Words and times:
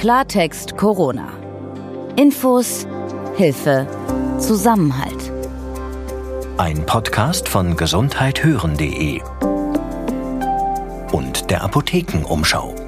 Klartext 0.00 0.78
Corona. 0.78 1.28
Infos, 2.16 2.86
Hilfe, 3.36 3.86
Zusammenhalt. 4.38 5.30
Ein 6.56 6.86
Podcast 6.86 7.46
von 7.46 7.76
gesundheithören.de 7.76 9.20
und 11.12 11.50
der 11.50 11.62
Apothekenumschau. 11.64 12.79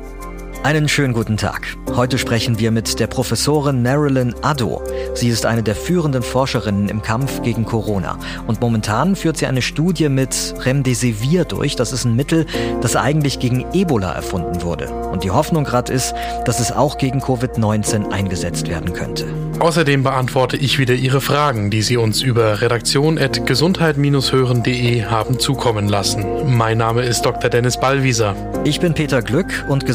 Einen 0.65 0.89
schönen 0.89 1.13
guten 1.13 1.37
Tag. 1.37 1.77
Heute 1.97 2.19
sprechen 2.19 2.61
wir 2.61 2.71
mit 2.71 3.01
der 3.01 3.09
Professorin 3.09 3.83
Marilyn 3.83 4.33
Addo. 4.43 4.81
Sie 5.13 5.29
ist 5.29 5.45
eine 5.45 5.65
der 5.65 5.75
führenden 5.75 6.23
Forscherinnen 6.23 6.89
im 6.89 7.03
Kampf 7.03 7.43
gegen 7.43 7.65
Corona. 7.65 8.17
Und 8.47 8.61
momentan 8.61 9.17
führt 9.17 9.37
sie 9.37 9.47
eine 9.47 9.61
Studie 9.61 10.09
mit 10.09 10.55
Remdesivir 10.61 11.47
durch. 11.47 11.75
Das 11.75 11.93
ist 11.93 12.05
ein 12.05 12.15
Mittel, 12.15 12.47
das 12.81 12.95
eigentlich 12.95 13.41
gegen 13.41 13.67
Ebola 13.73 14.13
erfunden 14.13 14.63
wurde. 14.63 14.89
Und 14.89 15.25
die 15.25 15.33
Hoffnung 15.33 15.65
gerade 15.65 15.93
ist, 15.93 16.15
dass 16.45 16.61
es 16.61 16.71
auch 16.71 16.97
gegen 16.97 17.21
Covid-19 17.21 18.13
eingesetzt 18.13 18.69
werden 18.69 18.93
könnte. 18.93 19.27
Außerdem 19.59 20.03
beantworte 20.03 20.57
ich 20.57 20.79
wieder 20.79 20.95
Ihre 20.95 21.21
Fragen, 21.21 21.71
die 21.71 21.83
Sie 21.83 21.97
uns 21.97 22.23
über 22.23 22.63
redaktion.gesundheit-hören.de 22.63 25.05
haben 25.05 25.39
zukommen 25.39 25.89
lassen. 25.89 26.57
Mein 26.57 26.79
Name 26.79 27.03
ist 27.03 27.23
Dr. 27.23 27.49
Dennis 27.51 27.79
Ballwieser. 27.79 28.35
Ich 28.65 28.81
bin 28.81 28.95
Peter 28.95 29.23
Glück 29.23 29.65
und 29.69 29.87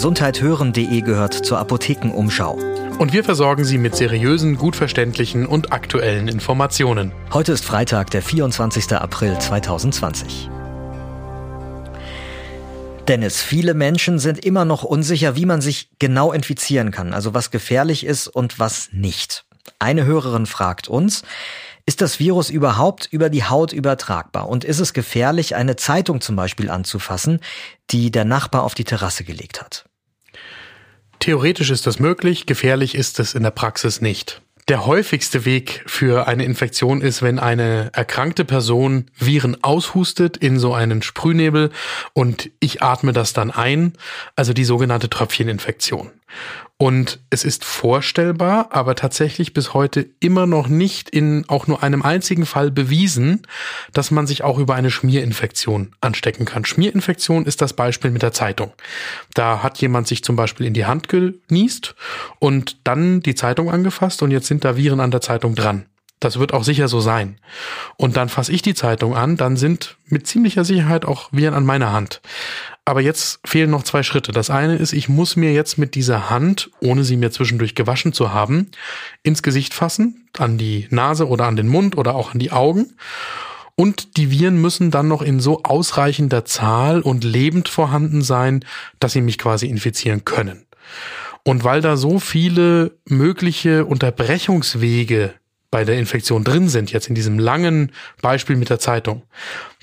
gesundheithören.de 0.58 1.02
gehört 1.02 1.34
zur 1.34 1.60
Apothekenumschau. 1.60 2.54
Und 3.00 3.14
wir 3.14 3.24
versorgen 3.24 3.64
Sie 3.64 3.78
mit 3.78 3.96
seriösen, 3.96 4.58
gut 4.58 4.76
verständlichen 4.76 5.46
und 5.46 5.72
aktuellen 5.72 6.28
Informationen. 6.28 7.12
Heute 7.32 7.52
ist 7.52 7.64
Freitag, 7.64 8.10
der 8.12 8.22
24. 8.22 8.94
April 8.94 9.38
2020. 9.38 10.50
Dennis, 13.08 13.42
viele 13.42 13.74
Menschen 13.74 14.20
sind 14.20 14.44
immer 14.44 14.66
noch 14.66 14.84
unsicher, 14.84 15.36
wie 15.36 15.46
man 15.46 15.62
sich 15.62 15.90
genau 16.00 16.34
infizieren 16.34 16.92
kann, 16.92 17.14
also 17.14 17.34
was 17.34 17.52
gefährlich 17.52 18.06
ist 18.06 18.28
und 18.28 18.60
was 18.60 18.90
nicht. 18.92 19.46
Eine 19.80 20.06
Hörerin 20.06 20.46
fragt 20.46 20.88
uns, 20.88 21.24
ist 21.86 22.02
das 22.02 22.20
Virus 22.20 22.50
überhaupt 22.50 23.08
über 23.12 23.30
die 23.30 23.46
Haut 23.46 23.72
übertragbar? 23.72 24.50
Und 24.50 24.66
ist 24.66 24.80
es 24.80 24.92
gefährlich, 24.92 25.56
eine 25.56 25.78
Zeitung 25.78 26.20
zum 26.20 26.36
Beispiel 26.36 26.70
anzufassen, 26.70 27.40
die 27.92 28.12
der 28.12 28.26
Nachbar 28.26 28.64
auf 28.64 28.76
die 28.76 28.84
Terrasse 28.84 29.24
gelegt 29.24 29.62
hat? 29.62 29.87
Theoretisch 31.20 31.72
ist 31.72 31.88
das 31.88 32.00
möglich, 32.00 32.46
gefährlich 32.46 32.96
ist 32.96 33.20
es 33.20 33.34
in 33.34 33.44
der 33.44 33.52
Praxis 33.52 34.02
nicht. 34.02 34.42
Der 34.68 34.86
häufigste 34.86 35.46
Weg 35.46 35.84
für 35.86 36.28
eine 36.28 36.44
Infektion 36.44 37.00
ist, 37.00 37.22
wenn 37.22 37.40
eine 37.40 37.90
erkrankte 37.94 38.44
Person 38.44 39.06
Viren 39.18 39.64
aushustet 39.64 40.36
in 40.36 40.60
so 40.60 40.74
einen 40.74 41.02
Sprühnebel 41.02 41.72
und 42.12 42.50
ich 42.60 42.84
atme 42.84 43.14
das 43.14 43.32
dann 43.32 43.50
ein, 43.50 43.94
also 44.36 44.52
die 44.52 44.66
sogenannte 44.66 45.10
Tröpfcheninfektion. 45.10 46.12
Und 46.80 47.20
es 47.32 47.44
ist 47.44 47.66
vorstellbar, 47.66 48.68
aber 48.70 48.94
tatsächlich 48.94 49.54
bis 49.54 49.74
heute 49.74 50.08
immer 50.20 50.46
noch 50.46 50.68
nicht 50.68 51.10
in 51.10 51.44
auch 51.48 51.66
nur 51.66 51.82
einem 51.82 52.04
einzigen 52.04 52.46
Fall 52.46 52.70
bewiesen, 52.70 53.42
dass 53.94 54.12
man 54.12 54.28
sich 54.28 54.44
auch 54.44 54.60
über 54.60 54.76
eine 54.76 54.92
Schmierinfektion 54.92 55.96
anstecken 56.02 56.46
kann. 56.46 56.66
Schmierinfektion 56.66 57.48
ist 57.48 57.64
das 57.64 57.74
Beispiel 57.74 58.12
mit 58.12 58.22
der 58.22 58.32
Zeitung. 58.32 58.74
Da 59.34 59.64
hat 59.64 59.80
jemand 59.80 60.08
sich 60.08 60.24
zum 60.24 60.36
Beispiel 60.36 60.68
in 60.68 60.76
die 60.76 60.86
Hand 60.86 61.10
genießt 61.10 61.96
und 62.38 62.78
dann 62.84 63.22
die 63.22 63.34
Zeitung 63.34 63.72
angefasst 63.72 64.22
und 64.22 64.30
jetzt 64.30 64.46
sind 64.46 64.64
da 64.64 64.78
Viren 64.78 65.00
an 65.00 65.10
der 65.10 65.22
Zeitung 65.22 65.56
dran. 65.56 65.88
Das 66.20 66.40
wird 66.40 66.54
auch 66.54 66.64
sicher 66.64 66.88
so 66.88 67.00
sein. 67.00 67.38
Und 67.96 68.18
dann 68.18 68.30
fasse 68.30 68.52
ich 68.52 68.64
die 68.64 68.74
Zeitung 68.74 69.16
an, 69.16 69.38
dann 69.38 69.56
sind 69.56 69.98
mit 70.06 70.26
ziemlicher 70.26 70.64
Sicherheit 70.66 71.06
auch 71.06 71.30
Viren 71.32 71.54
an 71.54 71.66
meiner 71.66 71.92
Hand. 71.92 72.22
Aber 72.86 73.02
jetzt 73.02 73.40
fehlen 73.46 73.70
noch 73.70 73.84
zwei 73.84 74.02
Schritte. 74.02 74.32
Das 74.32 74.50
eine 74.50 74.78
ist, 74.78 74.94
ich 74.94 75.10
muss 75.10 75.36
mir 75.36 75.54
jetzt 75.54 75.78
mit 75.78 75.94
dieser 75.94 76.30
Hand, 76.30 76.72
ohne 76.80 77.04
sie 77.04 77.18
mir 77.18 77.32
zwischendurch 77.32 77.76
gewaschen 77.76 78.14
zu 78.14 78.34
haben, 78.34 78.72
ins 79.24 79.44
Gesicht 79.44 79.74
fassen, 79.74 80.30
an 80.38 80.58
die 80.58 80.88
Nase 80.90 81.28
oder 81.28 81.46
an 81.46 81.56
den 81.56 81.68
Mund 81.68 81.98
oder 81.98 82.16
auch 82.16 82.34
an 82.34 82.40
die 82.40 82.52
Augen. 82.52 82.94
Und 83.76 84.18
die 84.18 84.32
Viren 84.32 84.60
müssen 84.60 84.90
dann 84.90 85.08
noch 85.08 85.22
in 85.22 85.40
so 85.40 85.62
ausreichender 85.64 86.46
Zahl 86.46 87.02
und 87.02 87.24
lebend 87.24 87.70
vorhanden 87.70 88.24
sein, 88.24 88.66
dass 89.00 89.12
sie 89.12 89.22
mich 89.22 89.38
quasi 89.38 89.68
infizieren 89.68 90.26
können. 90.26 90.66
Und 91.44 91.64
weil 91.64 91.82
da 91.82 91.96
so 91.96 92.20
viele 92.20 92.98
mögliche 93.06 93.86
Unterbrechungswege 93.86 95.34
bei 95.78 95.86
der 95.86 96.00
Infektion 96.00 96.44
drin 96.44 96.70
sind, 96.70 96.92
jetzt 96.92 97.08
in 97.08 97.14
diesem 97.14 97.38
langen 97.38 97.92
Beispiel 98.24 98.56
mit 98.56 98.72
der 98.72 98.80
Zeitung. 98.80 99.22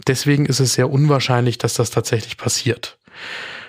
Deswegen 0.09 0.45
ist 0.45 0.59
es 0.59 0.75
sehr 0.75 0.91
unwahrscheinlich, 0.91 1.57
dass 1.57 1.75
das 1.75 1.91
tatsächlich 1.91 2.37
passiert. 2.37 2.99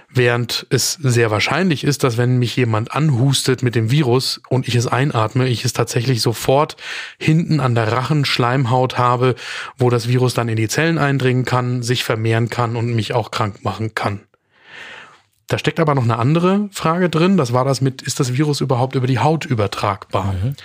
Während 0.10 0.66
es 0.72 0.94
sehr 0.94 1.30
wahrscheinlich 1.30 1.84
ist, 1.84 2.04
dass 2.04 2.18
wenn 2.18 2.40
mich 2.40 2.56
jemand 2.56 2.92
anhustet 2.94 3.62
mit 3.62 3.76
dem 3.76 3.92
Virus 3.92 4.42
und 4.50 4.68
ich 4.68 4.74
es 4.74 4.88
einatme, 4.88 5.48
ich 5.48 5.66
es 5.66 5.74
tatsächlich 5.74 6.24
sofort 6.24 6.78
hinten 7.20 7.60
an 7.60 7.76
der 7.76 7.92
Rachenschleimhaut 7.92 8.98
habe, 8.98 9.36
wo 9.78 9.92
das 9.92 10.08
Virus 10.08 10.34
dann 10.34 10.50
in 10.50 10.56
die 10.56 10.68
Zellen 10.68 10.98
eindringen 10.98 11.46
kann, 11.46 11.84
sich 11.84 12.04
vermehren 12.04 12.50
kann 12.50 12.76
und 12.76 12.96
mich 12.96 13.14
auch 13.14 13.30
krank 13.30 13.64
machen 13.64 13.94
kann. 13.94 14.22
Da 15.46 15.60
steckt 15.60 15.80
aber 15.80 15.94
noch 15.94 16.06
eine 16.06 16.18
andere 16.18 16.70
Frage 16.72 17.08
drin. 17.08 17.38
Das 17.38 17.54
war 17.54 17.66
das 17.66 17.82
mit, 17.82 18.02
ist 18.02 18.20
das 18.20 18.34
Virus 18.34 18.62
überhaupt 18.62 18.96
über 18.96 19.06
die 19.06 19.20
Haut 19.20 19.46
übertragbar? 19.46 20.34
Mhm. 20.34 20.56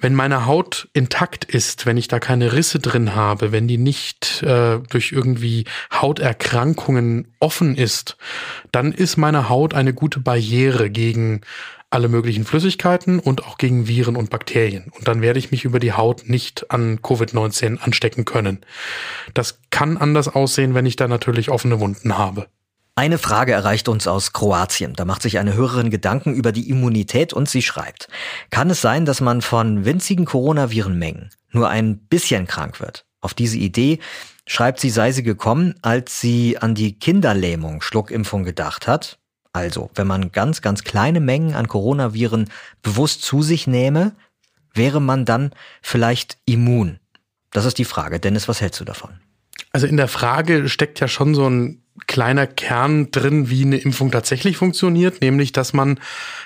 Wenn 0.00 0.14
meine 0.14 0.46
Haut 0.46 0.88
intakt 0.92 1.44
ist, 1.44 1.86
wenn 1.86 1.96
ich 1.96 2.08
da 2.08 2.18
keine 2.18 2.52
Risse 2.52 2.78
drin 2.78 3.14
habe, 3.14 3.52
wenn 3.52 3.68
die 3.68 3.78
nicht 3.78 4.42
äh, 4.42 4.78
durch 4.88 5.12
irgendwie 5.12 5.66
Hauterkrankungen 5.92 7.28
offen 7.38 7.76
ist, 7.76 8.16
dann 8.72 8.92
ist 8.92 9.16
meine 9.16 9.48
Haut 9.48 9.74
eine 9.74 9.92
gute 9.92 10.20
Barriere 10.20 10.90
gegen 10.90 11.42
alle 11.90 12.08
möglichen 12.08 12.44
Flüssigkeiten 12.44 13.18
und 13.18 13.44
auch 13.44 13.58
gegen 13.58 13.88
Viren 13.88 14.16
und 14.16 14.30
Bakterien. 14.30 14.92
Und 14.96 15.08
dann 15.08 15.22
werde 15.22 15.40
ich 15.40 15.50
mich 15.50 15.64
über 15.64 15.80
die 15.80 15.92
Haut 15.92 16.28
nicht 16.28 16.70
an 16.70 17.00
Covid-19 17.00 17.78
anstecken 17.78 18.24
können. 18.24 18.60
Das 19.34 19.58
kann 19.70 19.96
anders 19.96 20.28
aussehen, 20.28 20.74
wenn 20.74 20.86
ich 20.86 20.96
da 20.96 21.08
natürlich 21.08 21.50
offene 21.50 21.80
Wunden 21.80 22.16
habe. 22.16 22.46
Eine 22.94 23.18
Frage 23.18 23.52
erreicht 23.52 23.88
uns 23.88 24.06
aus 24.06 24.32
Kroatien. 24.32 24.94
Da 24.94 25.04
macht 25.04 25.22
sich 25.22 25.38
eine 25.38 25.54
Hörerin 25.54 25.90
Gedanken 25.90 26.34
über 26.34 26.52
die 26.52 26.68
Immunität 26.68 27.32
und 27.32 27.48
sie 27.48 27.62
schreibt, 27.62 28.08
kann 28.50 28.70
es 28.70 28.80
sein, 28.80 29.04
dass 29.04 29.20
man 29.20 29.42
von 29.42 29.84
winzigen 29.84 30.24
Coronavirenmengen 30.24 31.30
nur 31.50 31.68
ein 31.68 31.98
bisschen 31.98 32.46
krank 32.46 32.80
wird? 32.80 33.06
Auf 33.20 33.34
diese 33.34 33.58
Idee 33.58 34.00
schreibt 34.46 34.80
sie, 34.80 34.90
sei 34.90 35.12
sie 35.12 35.22
gekommen, 35.22 35.74
als 35.82 36.20
sie 36.20 36.58
an 36.58 36.74
die 36.74 36.98
Kinderlähmung 36.98 37.82
Schluckimpfung 37.82 38.44
gedacht 38.44 38.86
hat. 38.86 39.18
Also, 39.52 39.90
wenn 39.94 40.06
man 40.06 40.32
ganz, 40.32 40.62
ganz 40.62 40.84
kleine 40.84 41.20
Mengen 41.20 41.54
an 41.54 41.68
Coronaviren 41.68 42.50
bewusst 42.82 43.22
zu 43.22 43.42
sich 43.42 43.66
nähme, 43.66 44.14
wäre 44.74 45.00
man 45.00 45.24
dann 45.24 45.52
vielleicht 45.82 46.38
immun? 46.44 47.00
Das 47.50 47.64
ist 47.64 47.78
die 47.78 47.84
Frage. 47.84 48.20
Dennis, 48.20 48.48
was 48.48 48.60
hältst 48.60 48.80
du 48.80 48.84
davon? 48.84 49.20
Also 49.72 49.86
in 49.86 49.96
der 49.96 50.08
Frage 50.08 50.68
steckt 50.68 51.00
ja 51.00 51.08
schon 51.08 51.34
so 51.34 51.48
ein 51.48 51.79
kleiner 52.06 52.46
Kern 52.46 53.10
drin, 53.10 53.50
wie 53.50 53.64
eine 53.64 53.78
Impfung 53.78 54.10
tatsächlich 54.10 54.56
funktioniert, 54.56 55.20
nämlich 55.20 55.52
dass 55.52 55.72
man 55.72 55.98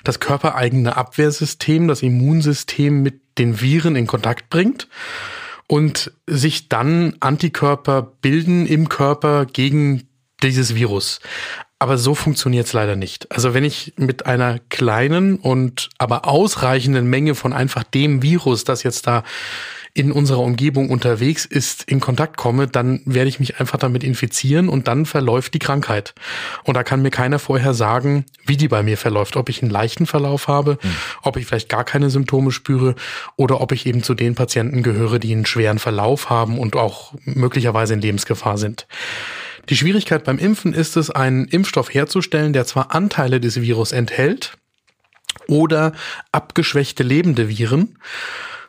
das 0.03 0.20
körpereigene 0.20 0.97
Abwehrsystem, 0.97 1.88
das 1.88 2.03
Immunsystem 2.03 3.03
mit 3.03 3.20
den 3.38 3.60
Viren 3.60 3.97
in 3.97 4.06
Kontakt 4.06 4.50
bringt 4.50 4.88
und 5.66 6.12
sich 6.26 6.69
dann 6.69 7.16
Antikörper 7.20 8.03
bilden 8.03 8.66
im 8.66 8.88
Körper 8.88 9.47
gegen 9.47 10.09
dieses 10.43 10.75
Virus. 10.75 11.20
Aber 11.78 11.98
so 11.98 12.14
funktioniert 12.14 12.66
es 12.66 12.72
leider 12.72 12.97
nicht. 12.97 13.31
Also 13.32 13.53
wenn 13.53 13.64
ich 13.64 13.94
mit 13.97 14.26
einer 14.26 14.59
kleinen 14.70 15.37
und 15.37 15.91
aber 15.98 16.26
ausreichenden 16.26 17.06
Menge 17.09 17.34
von 17.34 17.53
einfach 17.53 17.82
dem 17.82 18.22
Virus, 18.22 18.64
das 18.64 18.82
jetzt 18.82 19.06
da 19.06 19.25
in 19.97 20.10
unserer 20.10 20.41
Umgebung 20.41 20.91
unterwegs 20.91 21.44
ist, 21.44 21.84
in 21.84 22.00
Kontakt 22.00 22.37
komme, 22.37 22.66
dann 22.66 23.00
werde 23.05 23.28
ich 23.28 23.38
mich 23.38 23.60
einfach 23.60 23.78
damit 23.78 24.03
infizieren 24.03 24.69
und 24.69 24.88
dann 24.88 25.06
verläuft 25.06 25.55
die 25.55 25.60
Krankheit. 25.60 26.15
Und 26.65 26.75
da 26.75 26.82
kann 26.82 27.00
mir 27.00 27.12
keiner 27.12 27.38
vorher 27.38 27.75
sagen, 27.75 28.27
wie 28.44 28.56
die 28.56 28.66
bei 28.66 28.82
mir 28.82 28.99
verläuft, 28.99 29.37
ob 29.37 29.49
ich 29.49 29.62
einen 29.62 29.70
leichten 29.70 30.06
Verlauf 30.06 30.49
habe, 30.49 30.79
mhm. 30.82 30.96
ob 31.23 31.37
ich 31.37 31.46
vielleicht 31.46 31.69
gar 31.69 31.85
keine 31.85 32.11
Symptome 32.11 32.50
spüre 32.50 32.96
oder 33.37 33.61
ob 33.61 33.70
ich 33.70 33.87
eben 33.87 34.02
zu 34.02 34.14
den 34.14 34.35
Patienten 34.35 34.82
gehöre, 34.82 35.20
die 35.20 35.32
einen 35.32 35.46
schweren 35.46 35.79
Verlauf 35.79 36.29
haben 36.29 36.58
und 36.58 36.75
auch 36.75 37.14
möglicherweise 37.25 37.94
in 37.94 38.00
Lebensgefahr 38.00 38.58
sind. 38.58 38.88
Die 39.69 39.76
Schwierigkeit 39.76 40.25
beim 40.25 40.38
Impfen 40.38 40.75
ist 40.75 40.97
es, 40.97 41.11
einen 41.11 41.47
Impfstoff 41.47 41.94
herzustellen, 41.94 42.52
der 42.52 42.67
zwar 42.67 42.93
Anteile 42.93 43.38
des 43.38 43.61
Virus 43.61 43.93
enthält 43.93 44.58
oder 45.47 45.93
abgeschwächte 46.32 47.05
lebende 47.05 47.49
Viren, 47.49 47.97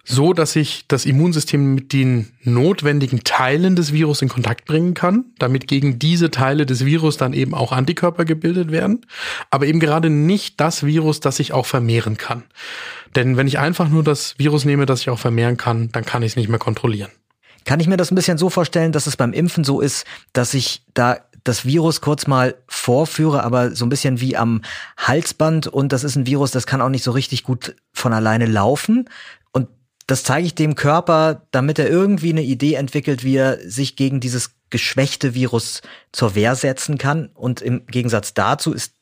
so, 0.06 0.34
dass 0.34 0.56
ich 0.56 0.86
das 0.88 1.06
Immunsystem 1.06 1.74
mit 1.74 1.92
den 1.92 2.32
notwendigen 2.44 3.24
Teilen 3.24 3.76
des 3.76 3.92
Virus 3.92 4.22
in 4.22 4.30
Kontakt 4.30 4.66
bringen 4.66 4.94
kann, 4.94 5.26
damit 5.40 5.68
gegen 5.68 6.00
diese 6.00 6.32
Teile 6.32 6.66
des 6.66 6.86
Virus 6.86 7.18
dann 7.18 7.34
eben 7.34 7.54
auch 7.54 7.72
Antikörper 7.72 8.24
gebildet 8.24 8.72
werden, 8.72 9.06
aber 9.50 9.66
eben 9.66 9.80
gerade 9.80 10.10
nicht 10.10 10.62
das 10.62 10.86
Virus, 10.86 11.20
das 11.20 11.38
sich 11.38 11.54
auch 11.54 11.66
vermehren 11.66 12.18
kann. 12.18 12.44
Denn 13.16 13.36
wenn 13.36 13.48
ich 13.48 13.60
einfach 13.60 13.90
nur 13.90 14.04
das 14.04 14.36
Virus 14.38 14.64
nehme, 14.64 14.86
das 14.86 15.00
sich 15.00 15.10
auch 15.10 15.20
vermehren 15.20 15.58
kann, 15.58 15.92
dann 15.92 16.06
kann 16.06 16.22
ich 16.22 16.34
es 16.34 16.36
nicht 16.36 16.50
mehr 16.50 16.60
kontrollieren. 16.60 17.12
Kann 17.66 17.80
ich 17.80 17.88
mir 17.88 17.98
das 17.98 18.12
ein 18.12 18.16
bisschen 18.16 18.38
so 18.38 18.52
vorstellen, 18.52 18.92
dass 18.92 19.08
es 19.08 19.18
beim 19.18 19.34
Impfen 19.34 19.64
so 19.64 19.82
ist, 19.82 20.06
dass 20.34 20.54
ich 20.54 20.84
da 20.94 21.18
das 21.46 21.64
Virus 21.64 22.02
kurz 22.02 22.28
mal 22.28 22.56
vorführe, 22.68 23.44
aber 23.44 23.76
so 23.76 23.86
ein 23.86 23.90
bisschen 23.90 24.20
wie 24.20 24.36
am 24.36 24.62
Halsband. 24.98 25.68
Und 25.68 25.94
das 25.94 26.04
ist 26.04 26.16
ein 26.16 26.26
Virus, 26.26 26.52
das 26.52 26.68
kann 26.68 26.82
auch 26.82 26.90
nicht 26.90 27.04
so 27.04 27.12
richtig 27.12 27.44
gut 27.44 27.76
von 27.94 28.14
alleine 28.14 28.48
laufen. 28.48 29.08
Das 30.08 30.24
zeige 30.24 30.46
ich 30.46 30.56
dem 30.56 30.76
Körper, 30.76 31.48
damit 31.52 31.80
er 31.80 31.90
irgendwie 31.90 32.30
eine 32.30 32.44
Idee 32.44 32.76
entwickelt, 32.76 33.24
wie 33.24 33.38
er 33.38 33.60
sich 33.68 33.96
gegen 33.96 34.20
dieses 34.20 34.52
geschwächte 34.70 35.34
Virus 35.34 35.82
zur 36.12 36.36
Wehr 36.36 36.56
setzen 36.56 36.98
kann. 36.98 37.30
Und 37.34 37.62
im 37.62 37.86
Gegensatz 37.88 38.34
dazu 38.34 38.72
ist 38.74 38.94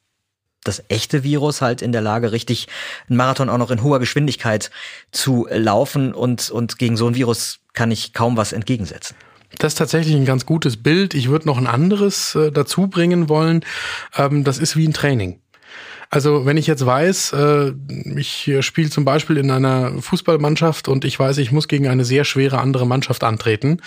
das 0.64 0.84
echte 0.88 1.24
Virus 1.24 1.62
halt 1.62 1.82
in 1.82 1.92
der 1.92 2.02
Lage, 2.02 2.32
richtig 2.32 2.68
einen 3.10 3.18
Marathon 3.18 3.50
auch 3.50 3.58
noch 3.58 3.72
in 3.72 3.84
hoher 3.84 4.00
Geschwindigkeit 4.00 4.72
zu 5.12 5.48
laufen. 5.50 6.14
Und, 6.14 6.50
und 6.50 6.78
gegen 6.78 6.96
so 6.96 7.08
ein 7.08 7.16
Virus 7.16 7.60
kann 7.74 7.92
ich 7.92 8.14
kaum 8.14 8.38
was 8.38 8.54
entgegensetzen. 8.54 9.16
Das 9.60 9.74
ist 9.74 9.78
tatsächlich 9.78 10.16
ein 10.16 10.26
ganz 10.26 10.46
gutes 10.46 10.82
Bild. 10.82 11.14
Ich 11.14 11.30
würde 11.30 11.48
noch 11.48 11.58
ein 11.58 11.68
anderes 11.68 12.34
äh, 12.36 12.52
dazu 12.52 12.88
bringen 12.88 13.30
wollen. 13.30 13.64
Ähm, 14.16 14.44
das 14.44 14.58
ist 14.58 14.76
wie 14.76 14.88
ein 14.88 14.94
Training. 14.94 15.43
Also 16.14 16.46
wenn 16.46 16.58
ich 16.58 16.68
jetzt 16.68 16.86
weiß, 16.86 17.34
äh, 17.34 17.74
ich 18.16 18.52
spiele 18.60 18.92
zum 18.92 19.04
Beispiel 19.04 19.38
in 19.38 19.50
einer 19.50 20.00
Fußballmannschaft 20.00 20.88
und 20.88 21.06
ich 21.06 21.18
weiß, 21.18 21.40
ich 21.40 21.52
muss 21.52 21.68
gegen 21.68 21.88
eine 21.88 22.06
sehr 22.06 22.24
schwere 22.24 22.60
andere 22.60 22.86
Mannschaft 22.86 23.24
antreten, 23.24 23.82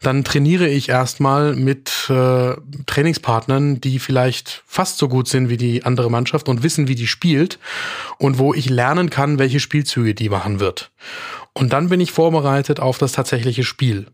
dann 0.00 0.22
trainiere 0.22 0.68
ich 0.68 0.90
erstmal 0.90 1.56
mit 1.56 2.08
äh, 2.08 2.54
Trainingspartnern, 2.86 3.80
die 3.80 3.98
vielleicht 3.98 4.62
fast 4.64 4.96
so 4.98 5.08
gut 5.08 5.26
sind 5.26 5.48
wie 5.48 5.56
die 5.56 5.82
andere 5.82 6.08
Mannschaft 6.08 6.48
und 6.48 6.62
wissen, 6.62 6.86
wie 6.86 6.94
die 6.94 7.08
spielt 7.08 7.58
und 8.16 8.38
wo 8.38 8.54
ich 8.54 8.70
lernen 8.70 9.10
kann, 9.10 9.40
welche 9.40 9.58
Spielzüge 9.58 10.14
die 10.14 10.28
machen 10.28 10.60
wird. 10.60 10.92
Und 11.52 11.72
dann 11.72 11.88
bin 11.88 12.00
ich 12.00 12.12
vorbereitet 12.12 12.78
auf 12.78 12.98
das 12.98 13.10
tatsächliche 13.10 13.64
Spiel. 13.64 14.06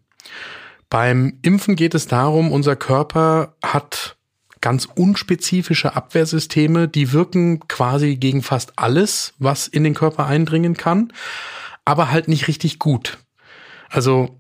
Beim 0.89 1.35
Impfen 1.43 1.77
geht 1.77 1.95
es 1.95 2.07
darum, 2.07 2.51
unser 2.51 2.77
Körper 2.77 3.57
hat 3.63 4.17
ganz 4.61 4.87
unspezifische 4.95 5.95
Abwehrsysteme, 5.95 6.89
die 6.89 7.13
wirken 7.13 7.67
quasi 7.69 8.17
gegen 8.17 8.43
fast 8.43 8.73
alles, 8.77 9.35
was 9.39 9.67
in 9.69 9.85
den 9.85 9.95
Körper 9.95 10.27
eindringen 10.27 10.77
kann, 10.77 11.13
aber 11.85 12.11
halt 12.11 12.29
nicht 12.29 12.49
richtig 12.49 12.79
gut. 12.79 13.19
Also 13.89 14.37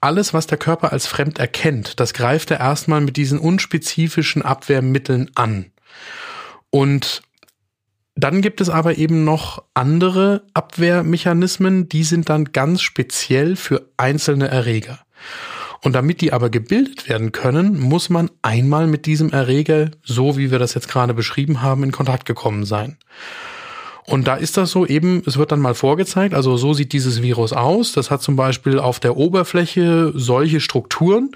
alles, 0.00 0.34
was 0.34 0.46
der 0.46 0.58
Körper 0.58 0.92
als 0.92 1.06
fremd 1.06 1.38
erkennt, 1.38 1.98
das 1.98 2.12
greift 2.12 2.50
er 2.50 2.60
erstmal 2.60 3.00
mit 3.00 3.16
diesen 3.16 3.38
unspezifischen 3.38 4.42
Abwehrmitteln 4.42 5.30
an. 5.34 5.72
Und 6.70 7.22
dann 8.14 8.42
gibt 8.42 8.60
es 8.60 8.68
aber 8.68 8.96
eben 8.98 9.24
noch 9.24 9.64
andere 9.74 10.46
Abwehrmechanismen, 10.54 11.88
die 11.88 12.04
sind 12.04 12.28
dann 12.28 12.52
ganz 12.52 12.82
speziell 12.82 13.56
für 13.56 13.90
einzelne 13.96 14.48
Erreger. 14.48 15.00
Und 15.84 15.92
damit 15.92 16.22
die 16.22 16.32
aber 16.32 16.48
gebildet 16.48 17.10
werden 17.10 17.30
können, 17.30 17.78
muss 17.78 18.08
man 18.08 18.30
einmal 18.40 18.86
mit 18.86 19.04
diesem 19.04 19.30
Erreger, 19.30 19.90
so 20.02 20.38
wie 20.38 20.50
wir 20.50 20.58
das 20.58 20.72
jetzt 20.72 20.88
gerade 20.88 21.12
beschrieben 21.12 21.60
haben, 21.60 21.82
in 21.82 21.92
Kontakt 21.92 22.24
gekommen 22.24 22.64
sein. 22.64 22.96
Und 24.06 24.26
da 24.26 24.36
ist 24.36 24.56
das 24.56 24.70
so 24.70 24.86
eben, 24.86 25.22
es 25.26 25.36
wird 25.36 25.52
dann 25.52 25.60
mal 25.60 25.74
vorgezeigt, 25.74 26.34
also 26.34 26.56
so 26.56 26.72
sieht 26.72 26.94
dieses 26.94 27.20
Virus 27.20 27.52
aus. 27.52 27.92
Das 27.92 28.10
hat 28.10 28.22
zum 28.22 28.34
Beispiel 28.34 28.78
auf 28.78 28.98
der 28.98 29.18
Oberfläche 29.18 30.12
solche 30.14 30.60
Strukturen. 30.60 31.32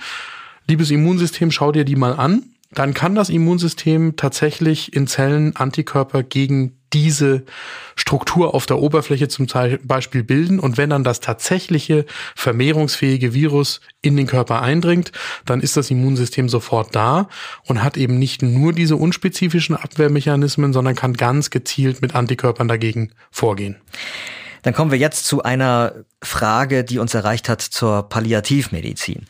Liebes 0.66 0.90
Immunsystem, 0.90 1.50
schau 1.50 1.70
dir 1.70 1.84
die 1.84 1.96
mal 1.96 2.14
an. 2.14 2.44
Dann 2.70 2.94
kann 2.94 3.14
das 3.14 3.28
Immunsystem 3.28 4.16
tatsächlich 4.16 4.94
in 4.94 5.06
Zellen 5.06 5.56
Antikörper 5.56 6.22
gegen 6.22 6.77
diese 6.92 7.44
Struktur 7.96 8.54
auf 8.54 8.66
der 8.66 8.78
Oberfläche 8.78 9.28
zum 9.28 9.46
Beispiel 9.82 10.22
bilden. 10.22 10.58
Und 10.60 10.76
wenn 10.76 10.90
dann 10.90 11.04
das 11.04 11.20
tatsächliche 11.20 12.06
vermehrungsfähige 12.34 13.34
Virus 13.34 13.80
in 14.02 14.16
den 14.16 14.26
Körper 14.26 14.62
eindringt, 14.62 15.12
dann 15.44 15.60
ist 15.60 15.76
das 15.76 15.90
Immunsystem 15.90 16.48
sofort 16.48 16.94
da 16.94 17.28
und 17.66 17.82
hat 17.82 17.96
eben 17.96 18.18
nicht 18.18 18.42
nur 18.42 18.72
diese 18.72 18.96
unspezifischen 18.96 19.76
Abwehrmechanismen, 19.76 20.72
sondern 20.72 20.94
kann 20.94 21.14
ganz 21.14 21.50
gezielt 21.50 22.02
mit 22.02 22.14
Antikörpern 22.14 22.68
dagegen 22.68 23.12
vorgehen. 23.30 23.76
Dann 24.62 24.74
kommen 24.74 24.90
wir 24.90 24.98
jetzt 24.98 25.26
zu 25.26 25.42
einer 25.42 25.92
Frage, 26.22 26.84
die 26.84 26.98
uns 26.98 27.14
erreicht 27.14 27.48
hat 27.48 27.62
zur 27.62 28.08
Palliativmedizin. 28.08 29.26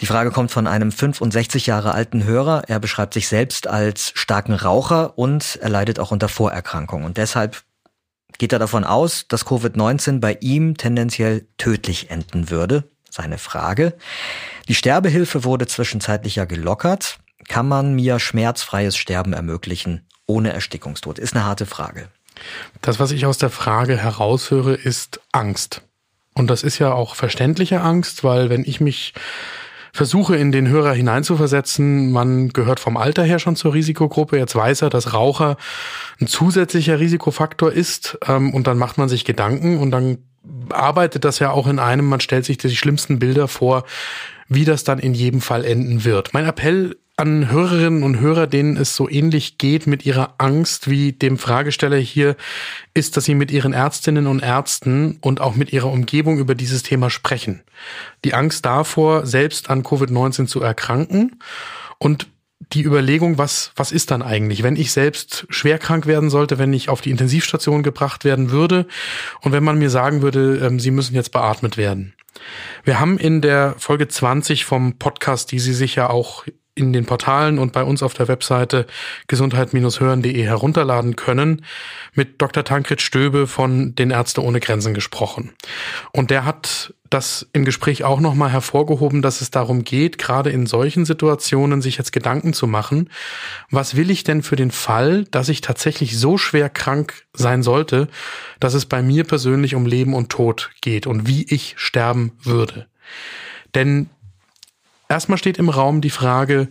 Die 0.00 0.06
Frage 0.06 0.30
kommt 0.30 0.50
von 0.50 0.66
einem 0.66 0.92
65 0.92 1.66
Jahre 1.66 1.92
alten 1.92 2.24
Hörer. 2.24 2.64
Er 2.68 2.80
beschreibt 2.80 3.14
sich 3.14 3.28
selbst 3.28 3.66
als 3.66 4.12
starken 4.14 4.52
Raucher 4.52 5.18
und 5.18 5.58
er 5.62 5.70
leidet 5.70 5.98
auch 5.98 6.10
unter 6.10 6.28
Vorerkrankungen. 6.28 7.06
Und 7.06 7.16
deshalb 7.16 7.62
geht 8.36 8.52
er 8.52 8.58
davon 8.58 8.84
aus, 8.84 9.26
dass 9.28 9.46
Covid-19 9.46 10.20
bei 10.20 10.36
ihm 10.40 10.76
tendenziell 10.76 11.46
tödlich 11.56 12.10
enden 12.10 12.50
würde. 12.50 12.84
Seine 13.10 13.38
Frage. 13.38 13.94
Die 14.68 14.74
Sterbehilfe 14.74 15.44
wurde 15.44 15.66
zwischenzeitlich 15.66 16.36
ja 16.36 16.44
gelockert. 16.44 17.18
Kann 17.48 17.66
man 17.66 17.94
mir 17.94 18.18
schmerzfreies 18.18 18.96
Sterben 18.96 19.32
ermöglichen 19.32 20.06
ohne 20.26 20.52
Erstickungstod? 20.52 21.18
Ist 21.18 21.34
eine 21.34 21.46
harte 21.46 21.64
Frage. 21.64 22.08
Das, 22.82 22.98
was 23.00 23.12
ich 23.12 23.24
aus 23.24 23.38
der 23.38 23.48
Frage 23.48 23.96
heraushöre, 23.96 24.74
ist 24.74 25.20
Angst. 25.32 25.80
Und 26.34 26.48
das 26.48 26.62
ist 26.62 26.78
ja 26.78 26.92
auch 26.92 27.14
verständliche 27.14 27.80
Angst, 27.80 28.22
weil 28.22 28.50
wenn 28.50 28.64
ich 28.64 28.80
mich 28.80 29.14
versuche 29.96 30.36
in 30.36 30.52
den 30.52 30.68
Hörer 30.68 30.92
hineinzuversetzen, 30.92 32.12
man 32.12 32.50
gehört 32.50 32.80
vom 32.80 32.96
Alter 32.96 33.24
her 33.24 33.38
schon 33.38 33.56
zur 33.56 33.74
Risikogruppe. 33.74 34.38
Jetzt 34.38 34.54
weiß 34.54 34.82
er, 34.82 34.90
dass 34.90 35.12
Raucher 35.12 35.56
ein 36.20 36.26
zusätzlicher 36.26 37.00
Risikofaktor 37.00 37.72
ist 37.72 38.18
ähm, 38.26 38.54
und 38.54 38.66
dann 38.66 38.78
macht 38.78 38.98
man 38.98 39.08
sich 39.08 39.24
Gedanken 39.24 39.78
und 39.78 39.90
dann 39.90 40.18
arbeitet 40.70 41.24
das 41.24 41.38
ja 41.38 41.50
auch 41.50 41.66
in 41.66 41.78
einem, 41.78 42.06
man 42.06 42.20
stellt 42.20 42.44
sich 42.44 42.58
die 42.58 42.76
schlimmsten 42.76 43.18
Bilder 43.18 43.48
vor, 43.48 43.84
wie 44.48 44.64
das 44.64 44.84
dann 44.84 44.98
in 44.98 45.14
jedem 45.14 45.40
Fall 45.40 45.64
enden 45.64 46.04
wird. 46.04 46.34
Mein 46.34 46.46
Appell 46.46 46.96
an 47.16 47.50
Hörerinnen 47.50 48.02
und 48.02 48.20
Hörer, 48.20 48.46
denen 48.46 48.76
es 48.76 48.94
so 48.94 49.08
ähnlich 49.08 49.56
geht 49.56 49.86
mit 49.86 50.04
ihrer 50.04 50.34
Angst 50.36 50.90
wie 50.90 51.12
dem 51.12 51.38
Fragesteller 51.38 51.96
hier, 51.96 52.36
ist, 52.92 53.16
dass 53.16 53.24
sie 53.24 53.34
mit 53.34 53.50
ihren 53.50 53.72
Ärztinnen 53.72 54.26
und 54.26 54.42
Ärzten 54.42 55.16
und 55.22 55.40
auch 55.40 55.54
mit 55.54 55.72
ihrer 55.72 55.90
Umgebung 55.90 56.38
über 56.38 56.54
dieses 56.54 56.82
Thema 56.82 57.08
sprechen. 57.08 57.62
Die 58.24 58.34
Angst 58.34 58.66
davor, 58.66 59.24
selbst 59.24 59.70
an 59.70 59.82
Covid-19 59.82 60.46
zu 60.46 60.60
erkranken 60.60 61.40
und 61.98 62.28
die 62.72 62.82
Überlegung, 62.82 63.38
was, 63.38 63.72
was 63.76 63.92
ist 63.92 64.10
dann 64.10 64.22
eigentlich, 64.22 64.62
wenn 64.62 64.76
ich 64.76 64.92
selbst 64.92 65.46
schwer 65.48 65.78
krank 65.78 66.06
werden 66.06 66.30
sollte, 66.30 66.58
wenn 66.58 66.72
ich 66.72 66.88
auf 66.88 67.00
die 67.00 67.10
Intensivstation 67.10 67.82
gebracht 67.82 68.24
werden 68.24 68.50
würde 68.50 68.86
und 69.40 69.52
wenn 69.52 69.64
man 69.64 69.78
mir 69.78 69.90
sagen 69.90 70.20
würde, 70.20 70.58
ähm, 70.62 70.80
Sie 70.80 70.90
müssen 70.90 71.14
jetzt 71.14 71.32
beatmet 71.32 71.76
werden. 71.76 72.14
Wir 72.84 73.00
haben 73.00 73.18
in 73.18 73.40
der 73.40 73.74
Folge 73.78 74.08
20 74.08 74.64
vom 74.64 74.98
Podcast, 74.98 75.52
die 75.52 75.58
Sie 75.58 75.72
sicher 75.72 76.10
auch 76.10 76.44
in 76.76 76.92
den 76.92 77.06
Portalen 77.06 77.58
und 77.58 77.72
bei 77.72 77.82
uns 77.82 78.02
auf 78.02 78.14
der 78.14 78.28
Webseite 78.28 78.86
gesundheit-hören.de 79.28 80.42
herunterladen 80.42 81.16
können, 81.16 81.64
mit 82.14 82.40
Dr. 82.40 82.64
Tankrit 82.64 83.00
Stöbe 83.00 83.46
von 83.46 83.94
den 83.94 84.10
Ärzte 84.10 84.42
ohne 84.42 84.60
Grenzen 84.60 84.92
gesprochen. 84.92 85.52
Und 86.12 86.30
der 86.30 86.44
hat 86.44 86.94
das 87.08 87.48
im 87.52 87.64
Gespräch 87.64 88.04
auch 88.04 88.20
nochmal 88.20 88.50
hervorgehoben, 88.50 89.22
dass 89.22 89.40
es 89.40 89.50
darum 89.50 89.84
geht, 89.84 90.18
gerade 90.18 90.50
in 90.50 90.66
solchen 90.66 91.06
Situationen 91.06 91.80
sich 91.80 91.96
jetzt 91.96 92.12
Gedanken 92.12 92.52
zu 92.52 92.66
machen, 92.66 93.08
was 93.70 93.96
will 93.96 94.10
ich 94.10 94.22
denn 94.24 94.42
für 94.42 94.56
den 94.56 94.70
Fall, 94.70 95.24
dass 95.30 95.48
ich 95.48 95.62
tatsächlich 95.62 96.18
so 96.18 96.36
schwer 96.36 96.68
krank 96.68 97.22
sein 97.32 97.62
sollte, 97.62 98.08
dass 98.60 98.74
es 98.74 98.84
bei 98.84 99.02
mir 99.02 99.24
persönlich 99.24 99.74
um 99.74 99.86
Leben 99.86 100.14
und 100.14 100.28
Tod 100.28 100.70
geht 100.82 101.06
und 101.06 101.26
wie 101.26 101.46
ich 101.48 101.74
sterben 101.78 102.32
würde. 102.42 102.86
Denn 103.74 104.10
Erstmal 105.08 105.38
steht 105.38 105.58
im 105.58 105.68
Raum 105.68 106.00
die 106.00 106.10
Frage, 106.10 106.68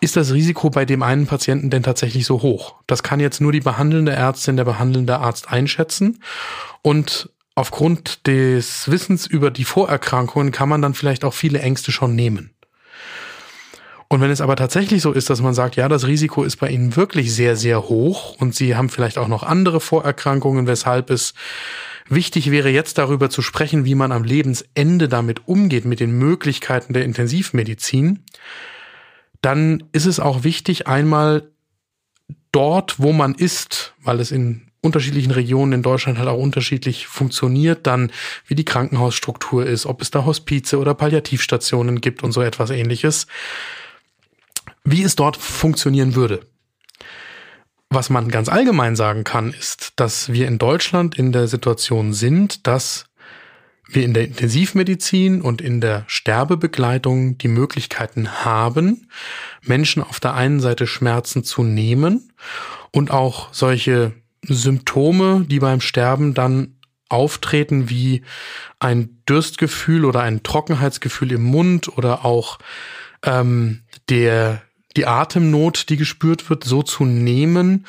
ist 0.00 0.16
das 0.16 0.32
Risiko 0.32 0.70
bei 0.70 0.84
dem 0.84 1.02
einen 1.02 1.26
Patienten 1.26 1.70
denn 1.70 1.82
tatsächlich 1.82 2.26
so 2.26 2.42
hoch? 2.42 2.74
Das 2.86 3.02
kann 3.02 3.18
jetzt 3.18 3.40
nur 3.40 3.52
die 3.52 3.60
behandelnde 3.60 4.12
Ärztin, 4.12 4.56
der 4.56 4.64
behandelnde 4.64 5.18
Arzt 5.18 5.50
einschätzen. 5.50 6.20
Und 6.82 7.30
aufgrund 7.54 8.26
des 8.26 8.90
Wissens 8.90 9.26
über 9.26 9.50
die 9.50 9.64
Vorerkrankungen 9.64 10.52
kann 10.52 10.68
man 10.68 10.82
dann 10.82 10.94
vielleicht 10.94 11.24
auch 11.24 11.34
viele 11.34 11.60
Ängste 11.60 11.92
schon 11.92 12.14
nehmen. 12.14 12.50
Und 14.08 14.20
wenn 14.20 14.30
es 14.30 14.40
aber 14.40 14.54
tatsächlich 14.54 15.02
so 15.02 15.12
ist, 15.12 15.30
dass 15.30 15.40
man 15.40 15.54
sagt, 15.54 15.74
ja, 15.74 15.88
das 15.88 16.06
Risiko 16.06 16.44
ist 16.44 16.56
bei 16.56 16.68
Ihnen 16.68 16.94
wirklich 16.94 17.34
sehr, 17.34 17.56
sehr 17.56 17.88
hoch 17.88 18.36
und 18.38 18.54
Sie 18.54 18.76
haben 18.76 18.88
vielleicht 18.88 19.18
auch 19.18 19.26
noch 19.26 19.42
andere 19.42 19.80
Vorerkrankungen, 19.80 20.68
weshalb 20.68 21.10
es 21.10 21.34
Wichtig 22.08 22.50
wäre 22.50 22.70
jetzt 22.70 22.98
darüber 22.98 23.30
zu 23.30 23.42
sprechen, 23.42 23.84
wie 23.84 23.96
man 23.96 24.12
am 24.12 24.22
Lebensende 24.22 25.08
damit 25.08 25.48
umgeht, 25.48 25.84
mit 25.84 26.00
den 26.00 26.12
Möglichkeiten 26.12 26.92
der 26.92 27.04
Intensivmedizin. 27.04 28.20
Dann 29.42 29.84
ist 29.92 30.06
es 30.06 30.20
auch 30.20 30.44
wichtig, 30.44 30.86
einmal 30.86 31.50
dort, 32.52 33.00
wo 33.00 33.12
man 33.12 33.34
ist, 33.34 33.94
weil 34.02 34.20
es 34.20 34.30
in 34.30 34.66
unterschiedlichen 34.82 35.32
Regionen 35.32 35.72
in 35.72 35.82
Deutschland 35.82 36.18
halt 36.18 36.28
auch 36.28 36.38
unterschiedlich 36.38 37.06
funktioniert, 37.08 37.86
dann 37.86 38.12
wie 38.46 38.54
die 38.54 38.64
Krankenhausstruktur 38.64 39.66
ist, 39.66 39.84
ob 39.84 40.00
es 40.00 40.10
da 40.10 40.24
Hospize 40.24 40.78
oder 40.78 40.94
Palliativstationen 40.94 42.00
gibt 42.00 42.22
und 42.22 42.32
so 42.32 42.40
etwas 42.40 42.70
ähnliches, 42.70 43.26
wie 44.84 45.02
es 45.02 45.16
dort 45.16 45.36
funktionieren 45.36 46.14
würde. 46.14 46.40
Was 47.96 48.10
man 48.10 48.28
ganz 48.28 48.50
allgemein 48.50 48.94
sagen 48.94 49.24
kann, 49.24 49.54
ist, 49.54 49.94
dass 49.96 50.30
wir 50.30 50.48
in 50.48 50.58
Deutschland 50.58 51.16
in 51.16 51.32
der 51.32 51.48
Situation 51.48 52.12
sind, 52.12 52.66
dass 52.66 53.06
wir 53.88 54.04
in 54.04 54.12
der 54.12 54.26
Intensivmedizin 54.26 55.40
und 55.40 55.62
in 55.62 55.80
der 55.80 56.04
Sterbebegleitung 56.06 57.38
die 57.38 57.48
Möglichkeiten 57.48 58.44
haben, 58.44 59.08
Menschen 59.62 60.02
auf 60.02 60.20
der 60.20 60.34
einen 60.34 60.60
Seite 60.60 60.86
Schmerzen 60.86 61.42
zu 61.42 61.62
nehmen 61.62 62.30
und 62.90 63.12
auch 63.12 63.54
solche 63.54 64.12
Symptome, 64.42 65.46
die 65.48 65.60
beim 65.60 65.80
Sterben 65.80 66.34
dann 66.34 66.76
auftreten, 67.08 67.88
wie 67.88 68.24
ein 68.78 69.22
Durstgefühl 69.24 70.04
oder 70.04 70.20
ein 70.20 70.42
Trockenheitsgefühl 70.42 71.32
im 71.32 71.44
Mund 71.44 71.96
oder 71.96 72.26
auch 72.26 72.58
ähm, 73.22 73.84
der 74.10 74.65
die 74.96 75.06
Atemnot, 75.06 75.88
die 75.88 75.96
gespürt 75.96 76.48
wird, 76.50 76.64
so 76.64 76.82
zu 76.82 77.04
nehmen, 77.04 77.86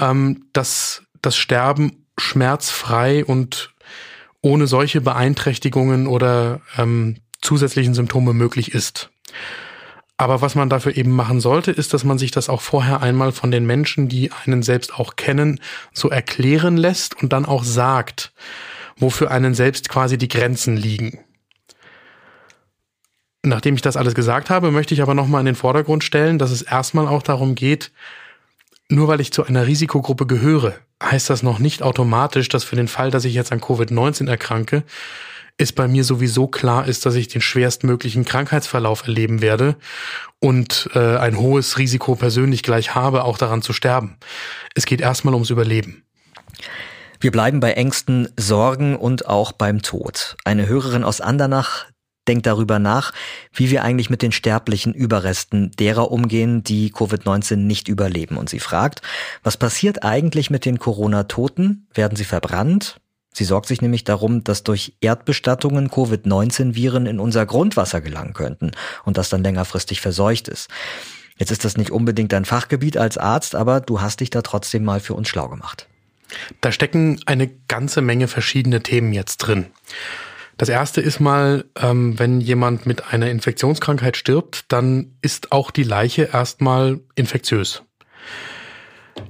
ähm, 0.00 0.44
dass 0.52 1.02
das 1.22 1.36
Sterben 1.36 2.06
schmerzfrei 2.18 3.24
und 3.24 3.74
ohne 4.42 4.66
solche 4.66 5.00
Beeinträchtigungen 5.00 6.06
oder 6.06 6.60
ähm, 6.78 7.16
zusätzlichen 7.40 7.94
Symptome 7.94 8.32
möglich 8.32 8.74
ist. 8.74 9.10
Aber 10.16 10.42
was 10.42 10.54
man 10.54 10.68
dafür 10.68 10.96
eben 10.96 11.12
machen 11.12 11.40
sollte, 11.40 11.70
ist, 11.70 11.94
dass 11.94 12.04
man 12.04 12.18
sich 12.18 12.30
das 12.30 12.50
auch 12.50 12.60
vorher 12.60 13.00
einmal 13.00 13.32
von 13.32 13.50
den 13.50 13.64
Menschen, 13.64 14.08
die 14.08 14.30
einen 14.44 14.62
selbst 14.62 14.94
auch 14.94 15.16
kennen, 15.16 15.60
so 15.94 16.10
erklären 16.10 16.76
lässt 16.76 17.22
und 17.22 17.32
dann 17.32 17.46
auch 17.46 17.64
sagt, 17.64 18.32
wofür 18.98 19.30
einen 19.30 19.54
selbst 19.54 19.88
quasi 19.88 20.18
die 20.18 20.28
Grenzen 20.28 20.76
liegen. 20.76 21.20
Nachdem 23.42 23.74
ich 23.74 23.82
das 23.82 23.96
alles 23.96 24.14
gesagt 24.14 24.50
habe, 24.50 24.70
möchte 24.70 24.92
ich 24.92 25.00
aber 25.00 25.14
nochmal 25.14 25.40
in 25.40 25.46
den 25.46 25.54
Vordergrund 25.54 26.04
stellen, 26.04 26.38
dass 26.38 26.50
es 26.50 26.62
erstmal 26.62 27.08
auch 27.08 27.22
darum 27.22 27.54
geht, 27.54 27.90
nur 28.90 29.08
weil 29.08 29.20
ich 29.20 29.32
zu 29.32 29.44
einer 29.44 29.66
Risikogruppe 29.66 30.26
gehöre, 30.26 30.74
heißt 31.02 31.30
das 31.30 31.42
noch 31.42 31.58
nicht 31.58 31.82
automatisch, 31.82 32.48
dass 32.48 32.64
für 32.64 32.76
den 32.76 32.88
Fall, 32.88 33.10
dass 33.10 33.24
ich 33.24 33.34
jetzt 33.34 33.52
an 33.52 33.60
Covid-19 33.60 34.28
erkranke, 34.28 34.82
es 35.56 35.72
bei 35.72 35.88
mir 35.88 36.04
sowieso 36.04 36.48
klar 36.48 36.86
ist, 36.86 37.06
dass 37.06 37.14
ich 37.14 37.28
den 37.28 37.40
schwerstmöglichen 37.40 38.24
Krankheitsverlauf 38.24 39.06
erleben 39.06 39.40
werde 39.42 39.76
und 40.38 40.90
äh, 40.94 41.16
ein 41.16 41.38
hohes 41.38 41.78
Risiko 41.78 42.14
persönlich 42.16 42.62
gleich 42.62 42.94
habe, 42.94 43.24
auch 43.24 43.38
daran 43.38 43.62
zu 43.62 43.72
sterben. 43.72 44.16
Es 44.74 44.86
geht 44.86 45.00
erstmal 45.00 45.34
ums 45.34 45.50
Überleben. 45.50 46.02
Wir 47.20 47.30
bleiben 47.30 47.60
bei 47.60 47.72
Ängsten, 47.72 48.28
Sorgen 48.38 48.96
und 48.96 49.26
auch 49.26 49.52
beim 49.52 49.82
Tod. 49.82 50.36
Eine 50.44 50.66
Hörerin 50.66 51.04
aus 51.04 51.20
Andernach 51.20 51.86
denkt 52.28 52.46
darüber 52.46 52.78
nach, 52.78 53.12
wie 53.52 53.70
wir 53.70 53.82
eigentlich 53.82 54.10
mit 54.10 54.22
den 54.22 54.32
sterblichen 54.32 54.94
Überresten 54.94 55.70
derer 55.72 56.10
umgehen, 56.10 56.62
die 56.62 56.92
Covid-19 56.92 57.56
nicht 57.56 57.88
überleben. 57.88 58.36
Und 58.36 58.48
sie 58.48 58.60
fragt, 58.60 59.02
was 59.42 59.56
passiert 59.56 60.04
eigentlich 60.04 60.50
mit 60.50 60.64
den 60.64 60.78
Corona-Toten? 60.78 61.88
Werden 61.94 62.16
sie 62.16 62.24
verbrannt? 62.24 63.00
Sie 63.32 63.44
sorgt 63.44 63.68
sich 63.68 63.80
nämlich 63.80 64.04
darum, 64.04 64.42
dass 64.42 64.64
durch 64.64 64.94
Erdbestattungen 65.00 65.88
Covid-19-Viren 65.90 67.06
in 67.06 67.20
unser 67.20 67.46
Grundwasser 67.46 68.00
gelangen 68.00 68.32
könnten 68.32 68.72
und 69.04 69.18
das 69.18 69.28
dann 69.28 69.44
längerfristig 69.44 70.00
verseucht 70.00 70.48
ist. 70.48 70.68
Jetzt 71.38 71.52
ist 71.52 71.64
das 71.64 71.76
nicht 71.76 71.90
unbedingt 71.90 72.32
dein 72.32 72.44
Fachgebiet 72.44 72.96
als 72.96 73.16
Arzt, 73.16 73.54
aber 73.54 73.80
du 73.80 74.00
hast 74.00 74.20
dich 74.20 74.30
da 74.30 74.42
trotzdem 74.42 74.84
mal 74.84 75.00
für 75.00 75.14
uns 75.14 75.28
schlau 75.28 75.48
gemacht. 75.48 75.86
Da 76.60 76.70
stecken 76.72 77.20
eine 77.26 77.48
ganze 77.68 78.02
Menge 78.02 78.28
verschiedene 78.28 78.82
Themen 78.82 79.12
jetzt 79.12 79.38
drin. 79.38 79.66
Das 80.60 80.68
erste 80.68 81.00
ist 81.00 81.20
mal, 81.20 81.64
ähm, 81.74 82.18
wenn 82.18 82.42
jemand 82.42 82.84
mit 82.84 83.14
einer 83.14 83.30
Infektionskrankheit 83.30 84.18
stirbt, 84.18 84.66
dann 84.68 85.16
ist 85.22 85.52
auch 85.52 85.70
die 85.70 85.84
Leiche 85.84 86.28
erstmal 86.34 87.00
infektiös. 87.14 87.82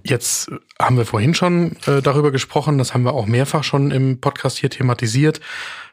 Jetzt 0.02 0.50
haben 0.76 0.96
wir 0.96 1.06
vorhin 1.06 1.34
schon 1.34 1.76
äh, 1.86 2.02
darüber 2.02 2.32
gesprochen, 2.32 2.78
das 2.78 2.94
haben 2.94 3.04
wir 3.04 3.14
auch 3.14 3.26
mehrfach 3.26 3.62
schon 3.62 3.92
im 3.92 4.20
Podcast 4.20 4.58
hier 4.58 4.70
thematisiert, 4.70 5.38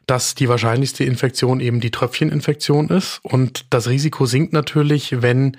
dass 0.08 0.34
die 0.34 0.50
wahrscheinlichste 0.50 1.03
Infektion 1.03 1.60
eben 1.60 1.82
die 1.82 1.91
Tröpfcheninfektion 1.91 2.89
ist. 2.89 3.20
Und 3.22 3.67
das 3.70 3.88
Risiko 3.88 4.25
sinkt 4.25 4.53
natürlich, 4.53 5.22
wenn 5.22 5.56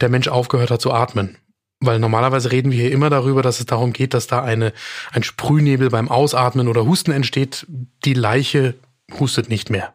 der 0.00 0.08
Mensch 0.08 0.28
aufgehört 0.28 0.70
hat 0.70 0.80
zu 0.80 0.92
atmen. 0.92 1.36
Weil 1.80 1.98
normalerweise 1.98 2.52
reden 2.52 2.70
wir 2.70 2.78
hier 2.78 2.92
immer 2.92 3.10
darüber, 3.10 3.42
dass 3.42 3.58
es 3.58 3.66
darum 3.66 3.92
geht, 3.92 4.14
dass 4.14 4.28
da 4.28 4.44
eine, 4.44 4.72
ein 5.10 5.24
Sprühnebel 5.24 5.90
beim 5.90 6.08
Ausatmen 6.08 6.68
oder 6.68 6.86
Husten 6.86 7.10
entsteht. 7.10 7.66
Die 8.04 8.14
Leiche 8.14 8.76
hustet 9.18 9.48
nicht 9.48 9.70
mehr. 9.70 9.94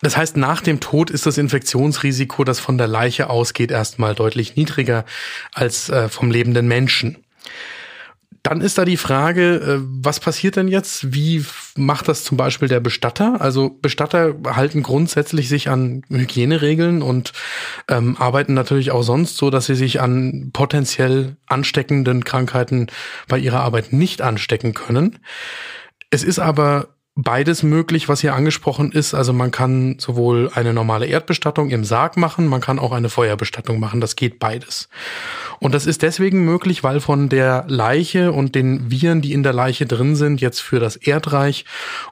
Das 0.00 0.16
heißt, 0.16 0.36
nach 0.36 0.60
dem 0.60 0.78
Tod 0.80 1.10
ist 1.10 1.26
das 1.26 1.38
Infektionsrisiko, 1.38 2.44
das 2.44 2.60
von 2.60 2.78
der 2.78 2.86
Leiche 2.86 3.30
ausgeht, 3.30 3.70
erstmal 3.70 4.14
deutlich 4.14 4.54
niedriger 4.54 5.04
als 5.52 5.88
äh, 5.88 6.08
vom 6.08 6.30
lebenden 6.30 6.68
Menschen. 6.68 7.18
Dann 8.44 8.60
ist 8.60 8.78
da 8.78 8.84
die 8.84 8.96
Frage, 8.96 9.56
äh, 9.56 9.78
was 9.82 10.20
passiert 10.20 10.54
denn 10.54 10.68
jetzt? 10.68 11.12
Wie 11.12 11.44
macht 11.76 12.06
das 12.06 12.22
zum 12.22 12.36
Beispiel 12.36 12.68
der 12.68 12.78
Bestatter? 12.78 13.40
Also 13.40 13.70
Bestatter 13.82 14.36
halten 14.44 14.84
grundsätzlich 14.84 15.48
sich 15.48 15.68
an 15.68 16.02
Hygieneregeln 16.08 17.02
und 17.02 17.32
ähm, 17.88 18.16
arbeiten 18.18 18.54
natürlich 18.54 18.92
auch 18.92 19.02
sonst 19.02 19.36
so, 19.36 19.50
dass 19.50 19.66
sie 19.66 19.74
sich 19.74 20.00
an 20.00 20.50
potenziell 20.52 21.36
ansteckenden 21.46 22.22
Krankheiten 22.24 22.86
bei 23.26 23.38
ihrer 23.38 23.60
Arbeit 23.60 23.92
nicht 23.92 24.22
anstecken 24.22 24.74
können. 24.74 25.18
Es 26.10 26.22
ist 26.22 26.38
aber 26.38 26.88
beides 27.20 27.64
möglich, 27.64 28.08
was 28.08 28.20
hier 28.20 28.34
angesprochen 28.34 28.92
ist. 28.92 29.12
Also 29.12 29.32
man 29.32 29.50
kann 29.50 29.96
sowohl 29.98 30.50
eine 30.54 30.72
normale 30.72 31.06
Erdbestattung 31.06 31.70
im 31.70 31.82
Sarg 31.84 32.16
machen, 32.16 32.46
man 32.46 32.60
kann 32.60 32.78
auch 32.78 32.92
eine 32.92 33.08
Feuerbestattung 33.08 33.80
machen. 33.80 34.00
Das 34.00 34.14
geht 34.14 34.38
beides. 34.38 34.88
Und 35.58 35.74
das 35.74 35.84
ist 35.84 36.02
deswegen 36.02 36.44
möglich, 36.44 36.84
weil 36.84 37.00
von 37.00 37.28
der 37.28 37.64
Leiche 37.66 38.30
und 38.30 38.54
den 38.54 38.92
Viren, 38.92 39.20
die 39.20 39.32
in 39.32 39.42
der 39.42 39.52
Leiche 39.52 39.84
drin 39.84 40.14
sind, 40.14 40.40
jetzt 40.40 40.60
für 40.60 40.78
das 40.78 40.94
Erdreich 40.94 41.64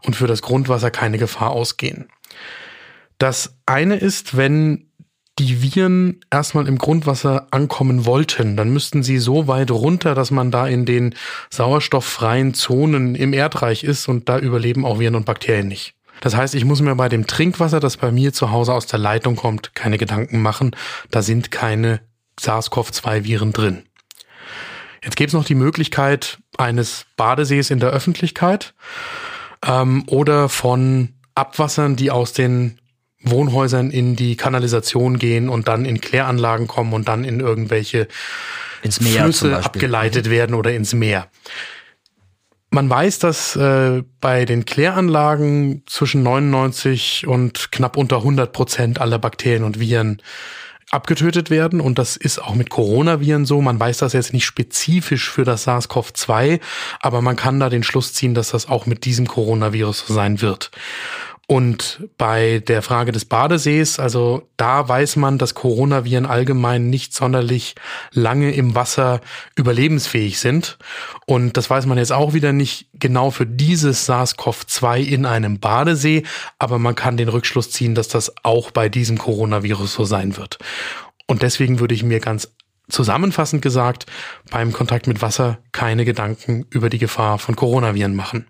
und 0.03 0.17
für 0.17 0.27
das 0.27 0.43
Grundwasser 0.43 0.91
keine 0.91 1.19
Gefahr 1.19 1.51
ausgehen. 1.51 2.09
Das 3.19 3.57
eine 3.65 3.97
ist, 3.97 4.37
wenn 4.37 4.86
die 5.39 5.63
Viren 5.63 6.21
erstmal 6.31 6.67
im 6.67 6.79
Grundwasser 6.79 7.49
ankommen 7.51 8.07
wollten, 8.07 8.57
dann 8.57 8.71
müssten 8.71 9.03
sie 9.03 9.19
so 9.19 9.47
weit 9.47 9.71
runter, 9.71 10.15
dass 10.15 10.31
man 10.31 10.51
da 10.51 10.67
in 10.67 10.87
den 10.87 11.15
sauerstofffreien 11.51 12.55
Zonen 12.55 13.15
im 13.15 13.33
Erdreich 13.33 13.85
ist 13.85 14.09
und 14.09 14.29
da 14.29 14.39
überleben 14.39 14.87
auch 14.87 14.99
Viren 14.99 15.15
und 15.15 15.27
Bakterien 15.27 15.69
nicht. 15.69 15.95
Das 16.23 16.35
heißt, 16.35 16.55
ich 16.55 16.65
muss 16.65 16.81
mir 16.81 16.95
bei 16.95 17.11
dem 17.11 17.27
Trinkwasser, 17.27 17.81
das 17.81 17.99
bei 17.99 18.11
mir 18.11 18.33
zu 18.33 18.51
Hause 18.51 18.73
aus 18.73 18.87
der 18.87 18.99
Leitung 18.99 19.37
kommt, 19.37 19.75
keine 19.75 19.99
Gedanken 19.99 20.41
machen. 20.41 20.75
Da 21.11 21.21
sind 21.21 21.51
keine 21.51 22.01
SARS-CoV-2-Viren 22.41 23.53
drin. 23.53 23.83
Jetzt 25.05 25.17
gäbe 25.17 25.29
es 25.29 25.35
noch 25.35 25.45
die 25.45 25.55
Möglichkeit 25.55 26.39
eines 26.57 27.05
Badesees 27.17 27.71
in 27.71 27.81
der 27.81 27.91
Öffentlichkeit 27.91 28.75
ähm, 29.65 30.05
oder 30.07 30.49
von 30.49 31.11
Abwassern, 31.35 31.97
die 31.97 32.11
aus 32.11 32.33
den 32.33 32.79
Wohnhäusern 33.31 33.91
in 33.91 34.17
die 34.17 34.37
Kanalisation 34.37 35.19
gehen 35.19 35.49
und 35.49 35.69
dann 35.69 35.85
in 35.85 36.01
Kläranlagen 36.01 36.67
kommen 36.67 36.93
und 36.93 37.09
dann 37.09 37.25
in 37.25 37.41
irgendwelche 37.41 38.09
Flüsse 38.89 39.57
abgeleitet 39.57 40.31
werden 40.31 40.55
oder 40.55 40.73
ins 40.73 40.95
Meer. 40.95 41.29
Man 42.71 42.91
weiß, 42.91 43.21
dass 43.21 43.57
äh, 43.57 44.03
bei 44.21 44.45
den 44.45 44.65
Kläranlagen 44.65 45.83
zwischen 45.87 46.23
99 46.23 47.27
und 47.27 47.73
knapp 47.73 47.97
unter 47.97 48.19
100 48.19 48.53
Prozent 48.53 49.01
aller 49.01 49.19
Bakterien 49.19 49.65
und 49.65 49.81
Viren 49.81 50.21
abgetötet 50.91 51.51
werden. 51.51 51.81
Und 51.81 51.99
das 51.99 52.17
ist 52.17 52.39
auch 52.39 52.55
mit 52.55 52.71
Coronaviren 52.71 53.47
so. 53.47 53.61
Man 53.61 53.79
weiß 53.79 53.99
das 53.99 54.13
jetzt 54.13 54.33
nicht 54.33 54.45
spezifisch 54.45 55.31
für 55.31 55.45
das 55.45 55.67
SARS-CoV-2, 55.67 56.61
aber 57.01 57.23
man 57.23 57.37
kann 57.37 57.61
da 57.61 57.71
den 57.71 57.83
Schluss 57.83 58.13
ziehen, 58.13 58.35
dass 58.35 58.51
das 58.51 58.69
auch 58.69 58.87
mit 58.87 59.05
diesem 59.05 59.27
Coronavirus 59.27 60.07
so 60.07 60.15
sein 60.15 60.41
wird. 60.41 60.71
Und 61.49 62.09
bei 62.19 62.59
der 62.67 62.83
Frage 62.83 63.13
des 63.13 63.25
Badesees, 63.25 64.01
also 64.01 64.49
da 64.57 64.89
weiß 64.89 65.15
man, 65.15 65.39
dass 65.39 65.55
Coronaviren 65.55 66.27
allgemein 66.27 66.91
nicht 66.91 67.15
sonderlich 67.15 67.77
lange 68.11 68.53
im 68.53 68.75
Wasser 68.75 69.21
überlebensfähig 69.55 70.41
sind. 70.41 70.77
Und 71.25 71.57
das 71.57 71.71
weiß 71.71 71.87
man 71.87 71.99
jetzt 71.99 72.13
auch 72.13 72.33
wieder 72.33 72.53
nicht 72.53 72.89
genau 72.95 73.31
für 73.31 73.47
dieses 73.47 74.09
SARS-CoV-2 74.09 74.99
in 75.05 75.25
einem 75.25 75.61
Badesee, 75.61 76.25
aber 76.59 76.81
man 76.81 76.97
kann 76.97 77.17
den 77.17 77.29
Rückschluss 77.29 77.71
ziehen, 77.71 77.95
dass 77.95 78.09
das 78.09 78.33
auch 78.43 78.73
bei 78.73 78.89
diesem 78.89 79.17
Coronavirus 79.17 79.95
so 79.95 80.05
sein 80.05 80.37
wird. 80.37 80.59
Und 81.29 81.43
deswegen 81.43 81.79
würde 81.79 81.95
ich 81.95 82.03
mir 82.03 82.19
ganz 82.19 82.53
zusammenfassend 82.89 83.63
gesagt 83.63 84.07
beim 84.51 84.73
Kontakt 84.73 85.07
mit 85.07 85.23
Wasser 85.23 85.59
keine 85.71 86.05
Gedanken 86.05 86.67
über 86.71 86.89
die 86.91 86.99
Gefahr 86.99 87.39
von 87.39 87.55
Coronaviren 87.55 88.17
machen. 88.17 88.47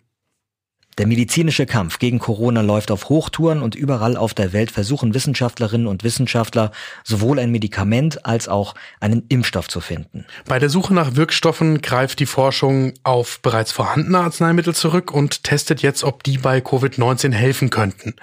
Der 0.99 1.07
medizinische 1.07 1.67
Kampf 1.67 1.99
gegen 1.99 2.19
Corona 2.19 2.63
läuft 2.63 2.91
auf 2.91 3.11
Hochtouren 3.11 3.61
und 3.61 3.75
überall 3.75 4.17
auf 4.17 4.33
der 4.33 4.55
Welt 4.55 4.71
versuchen 4.71 5.13
Wissenschaftlerinnen 5.13 5.87
und 5.87 6.05
Wissenschaftler 6.05 6.73
sowohl 7.05 7.39
ein 7.39 7.51
Medikament 7.51 8.25
als 8.25 8.49
auch 8.49 8.75
einen 8.99 9.25
Impfstoff 9.29 9.69
zu 9.69 9.81
finden. 9.81 10.25
Bei 10.47 10.59
der 10.59 10.71
Suche 10.71 10.95
nach 10.95 11.15
Wirkstoffen 11.15 11.83
greift 11.83 12.19
die 12.19 12.27
Forschung 12.27 12.95
auf 13.03 13.41
bereits 13.41 13.73
vorhandene 13.73 14.21
Arzneimittel 14.21 14.75
zurück 14.75 15.13
und 15.13 15.45
testet 15.45 15.83
jetzt, 15.83 16.03
ob 16.03 16.23
die 16.23 16.39
bei 16.39 16.61
Covid-19 16.61 17.33
helfen 17.33 17.69
könnten. 17.69 18.15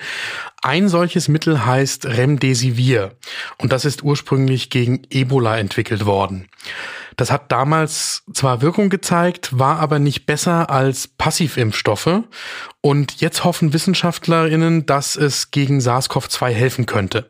Ein 0.63 0.88
solches 0.88 1.27
Mittel 1.27 1.65
heißt 1.65 2.06
Remdesivir 2.06 3.12
und 3.60 3.72
das 3.72 3.86
ist 3.86 4.01
ursprünglich 4.01 4.72
gegen 4.72 5.03
Ebola 5.12 5.60
entwickelt 5.60 6.06
worden. 6.06 6.48
Das 7.15 7.32
hat 7.32 7.51
damals 7.51 8.24
zwar 8.34 8.62
Wirkung 8.62 8.89
gezeigt, 8.89 9.58
war 9.58 9.79
aber 9.79 10.00
nicht 10.00 10.25
besser 10.25 10.70
als 10.70 11.08
Passivimpfstoffe. 11.08 12.24
Und 12.82 13.22
jetzt 13.22 13.43
hoffen 13.43 13.74
Wissenschaftlerinnen, 13.74 14.86
dass 14.86 15.15
es 15.15 15.51
gegen 15.51 15.79
SARS-CoV-2 15.79 16.50
helfen 16.50 16.86
könnte. 16.86 17.27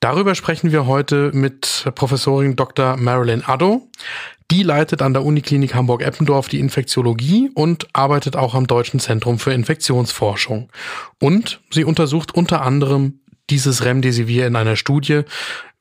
Darüber 0.00 0.34
sprechen 0.34 0.70
wir 0.70 0.86
heute 0.86 1.30
mit 1.32 1.90
Professorin 1.94 2.56
Dr. 2.56 2.96
Marilyn 2.96 3.42
Addo. 3.44 3.88
Die 4.50 4.62
leitet 4.62 5.00
an 5.00 5.14
der 5.14 5.24
Uniklinik 5.24 5.74
Hamburg-Eppendorf 5.74 6.48
die 6.48 6.60
Infektiologie 6.60 7.50
und 7.54 7.88
arbeitet 7.94 8.36
auch 8.36 8.54
am 8.54 8.66
Deutschen 8.66 9.00
Zentrum 9.00 9.38
für 9.38 9.52
Infektionsforschung. 9.52 10.68
Und 11.18 11.60
sie 11.70 11.84
untersucht 11.84 12.34
unter 12.34 12.60
anderem 12.60 13.20
dieses 13.50 13.84
Remdesivir 13.84 14.46
in 14.46 14.56
einer 14.56 14.76
Studie, 14.76 15.22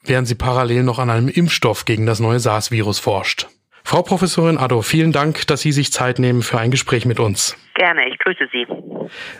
während 0.03 0.27
sie 0.27 0.35
parallel 0.35 0.83
noch 0.83 0.99
an 0.99 1.09
einem 1.09 1.29
Impfstoff 1.29 1.85
gegen 1.85 2.05
das 2.05 2.19
neue 2.19 2.39
SARS-Virus 2.39 2.99
forscht. 2.99 3.47
Frau 3.85 4.01
Professorin 4.01 4.57
Addo, 4.57 4.81
vielen 4.81 5.11
Dank, 5.11 5.45
dass 5.47 5.61
Sie 5.61 5.73
sich 5.73 5.91
Zeit 5.91 6.17
nehmen 6.17 6.41
für 6.41 6.57
ein 6.57 6.71
Gespräch 6.71 7.05
mit 7.05 7.19
uns. 7.19 7.57
Gerne, 7.75 8.07
ich 8.07 8.17
grüße 8.19 8.47
Sie. 8.51 8.65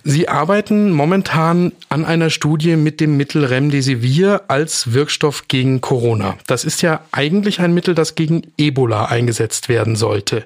Sie 0.04 0.28
arbeiten 0.28 0.92
momentan 0.92 1.72
an 1.90 2.04
einer 2.04 2.30
Studie 2.30 2.76
mit 2.76 3.00
dem 3.00 3.16
Mittel 3.16 3.46
Remdesivir 3.46 4.42
als 4.50 4.94
Wirkstoff 4.94 5.48
gegen 5.48 5.80
Corona. 5.82 6.38
Das 6.46 6.66
ist 6.66 6.82
ja 6.82 7.06
eigentlich 7.12 7.62
ein 7.62 7.74
Mittel, 7.74 7.96
das 7.96 8.16
gegen 8.16 8.42
Ebola 8.58 9.06
eingesetzt 9.06 9.70
werden 9.70 9.96
sollte. 9.96 10.46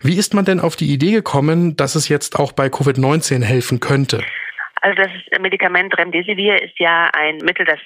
Wie 0.00 0.18
ist 0.18 0.32
man 0.32 0.46
denn 0.46 0.58
auf 0.58 0.76
die 0.76 0.92
Idee 0.92 1.12
gekommen, 1.12 1.76
dass 1.76 1.94
es 1.96 2.08
jetzt 2.08 2.38
auch 2.38 2.52
bei 2.52 2.68
Covid-19 2.68 3.44
helfen 3.44 3.78
könnte? 3.80 4.22
Also 4.80 5.02
das 5.02 5.40
Medikament 5.40 5.96
Remdesivir 5.98 6.62
ist 6.62 6.78
ja 6.78 7.10
ein 7.12 7.38
Mittel, 7.38 7.66
das 7.66 7.78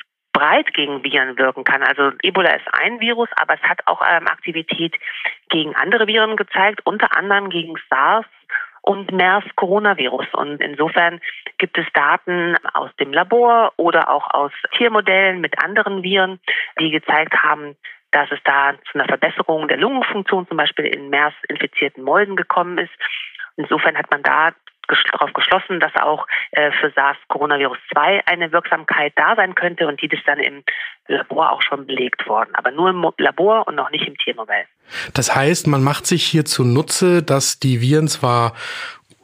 breit 0.42 0.74
gegen 0.74 1.04
Viren 1.04 1.38
wirken 1.38 1.62
kann. 1.62 1.82
Also 1.82 2.10
Ebola 2.22 2.50
ist 2.50 2.66
ein 2.72 2.98
Virus, 2.98 3.28
aber 3.36 3.54
es 3.54 3.62
hat 3.62 3.80
auch 3.86 4.02
ähm, 4.02 4.26
Aktivität 4.26 4.96
gegen 5.50 5.74
andere 5.76 6.08
Viren 6.08 6.36
gezeigt, 6.36 6.80
unter 6.84 7.16
anderem 7.16 7.48
gegen 7.48 7.74
SARS 7.88 8.26
und 8.80 9.12
MERS-Coronavirus. 9.12 10.26
Und 10.32 10.60
insofern 10.60 11.20
gibt 11.58 11.78
es 11.78 11.86
Daten 11.94 12.56
aus 12.74 12.90
dem 12.98 13.12
Labor 13.12 13.72
oder 13.76 14.10
auch 14.10 14.28
aus 14.34 14.50
Tiermodellen 14.76 15.40
mit 15.40 15.62
anderen 15.62 16.02
Viren, 16.02 16.40
die 16.80 16.90
gezeigt 16.90 17.34
haben, 17.40 17.76
dass 18.10 18.28
es 18.32 18.40
da 18.44 18.74
zu 18.90 18.98
einer 18.98 19.06
Verbesserung 19.06 19.68
der 19.68 19.78
Lungenfunktion 19.78 20.48
zum 20.48 20.56
Beispiel 20.56 20.86
in 20.86 21.08
MERS-infizierten 21.08 22.02
Mäusen 22.02 22.34
gekommen 22.34 22.78
ist. 22.78 22.92
Insofern 23.56 23.96
hat 23.96 24.10
man 24.10 24.24
da 24.24 24.50
darauf 25.10 25.32
geschlossen, 25.32 25.80
dass 25.80 25.94
auch 25.96 26.26
äh, 26.52 26.70
für 26.80 26.90
SARS-Coronavirus 26.90 27.78
2 27.92 28.26
eine 28.26 28.52
Wirksamkeit 28.52 29.12
da 29.16 29.34
sein 29.36 29.54
könnte 29.54 29.86
und 29.86 30.00
die 30.02 30.06
ist 30.06 30.26
dann 30.26 30.38
im 30.38 30.62
Labor 31.08 31.52
auch 31.52 31.62
schon 31.62 31.86
belegt 31.86 32.26
worden, 32.28 32.50
aber 32.54 32.70
nur 32.70 32.90
im 32.90 33.06
Labor 33.18 33.66
und 33.66 33.74
noch 33.74 33.90
nicht 33.90 34.06
im 34.06 34.16
Tiermodell. 34.16 34.66
Das 35.14 35.34
heißt, 35.34 35.66
man 35.66 35.82
macht 35.82 36.06
sich 36.06 36.24
hier 36.24 36.44
zunutze, 36.44 37.22
dass 37.22 37.58
die 37.58 37.80
Viren 37.80 38.08
zwar 38.08 38.54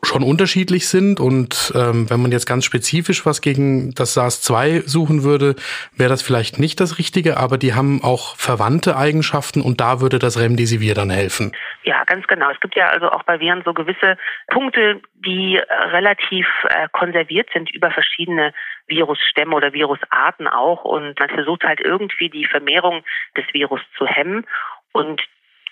schon 0.02 0.22
unterschiedlich 0.22 0.88
sind. 0.88 1.20
Und 1.20 1.72
ähm, 1.74 2.08
wenn 2.10 2.20
man 2.20 2.32
jetzt 2.32 2.46
ganz 2.46 2.64
spezifisch 2.64 3.26
was 3.26 3.40
gegen 3.40 3.94
das 3.94 4.14
SARS-2 4.14 4.88
suchen 4.88 5.22
würde, 5.22 5.56
wäre 5.96 6.10
das 6.10 6.22
vielleicht 6.22 6.58
nicht 6.58 6.80
das 6.80 6.98
Richtige, 6.98 7.36
aber 7.36 7.58
die 7.58 7.74
haben 7.74 8.02
auch 8.02 8.36
verwandte 8.36 8.96
Eigenschaften 8.96 9.60
und 9.60 9.80
da 9.80 10.00
würde 10.00 10.18
das 10.18 10.38
Remdesivir 10.38 10.94
dann 10.94 11.10
helfen. 11.10 11.52
Ja, 11.82 12.04
ganz 12.04 12.26
genau. 12.26 12.50
Es 12.50 12.60
gibt 12.60 12.76
ja 12.76 12.86
also 12.88 13.10
auch 13.10 13.22
bei 13.24 13.40
Viren 13.40 13.62
so 13.64 13.74
gewisse 13.74 14.16
Punkte, 14.48 15.00
die 15.14 15.56
äh, 15.56 15.72
relativ 15.72 16.46
äh, 16.68 16.88
konserviert 16.92 17.48
sind 17.52 17.70
über 17.74 17.90
verschiedene 17.90 18.52
Virusstämme 18.86 19.54
oder 19.54 19.72
Virusarten 19.72 20.46
auch. 20.46 20.84
Und 20.84 21.18
man 21.18 21.28
versucht 21.30 21.64
halt 21.64 21.80
irgendwie 21.80 22.30
die 22.30 22.46
Vermehrung 22.46 23.04
des 23.36 23.44
Virus 23.52 23.80
zu 23.96 24.06
hemmen. 24.06 24.46
Und 24.92 25.22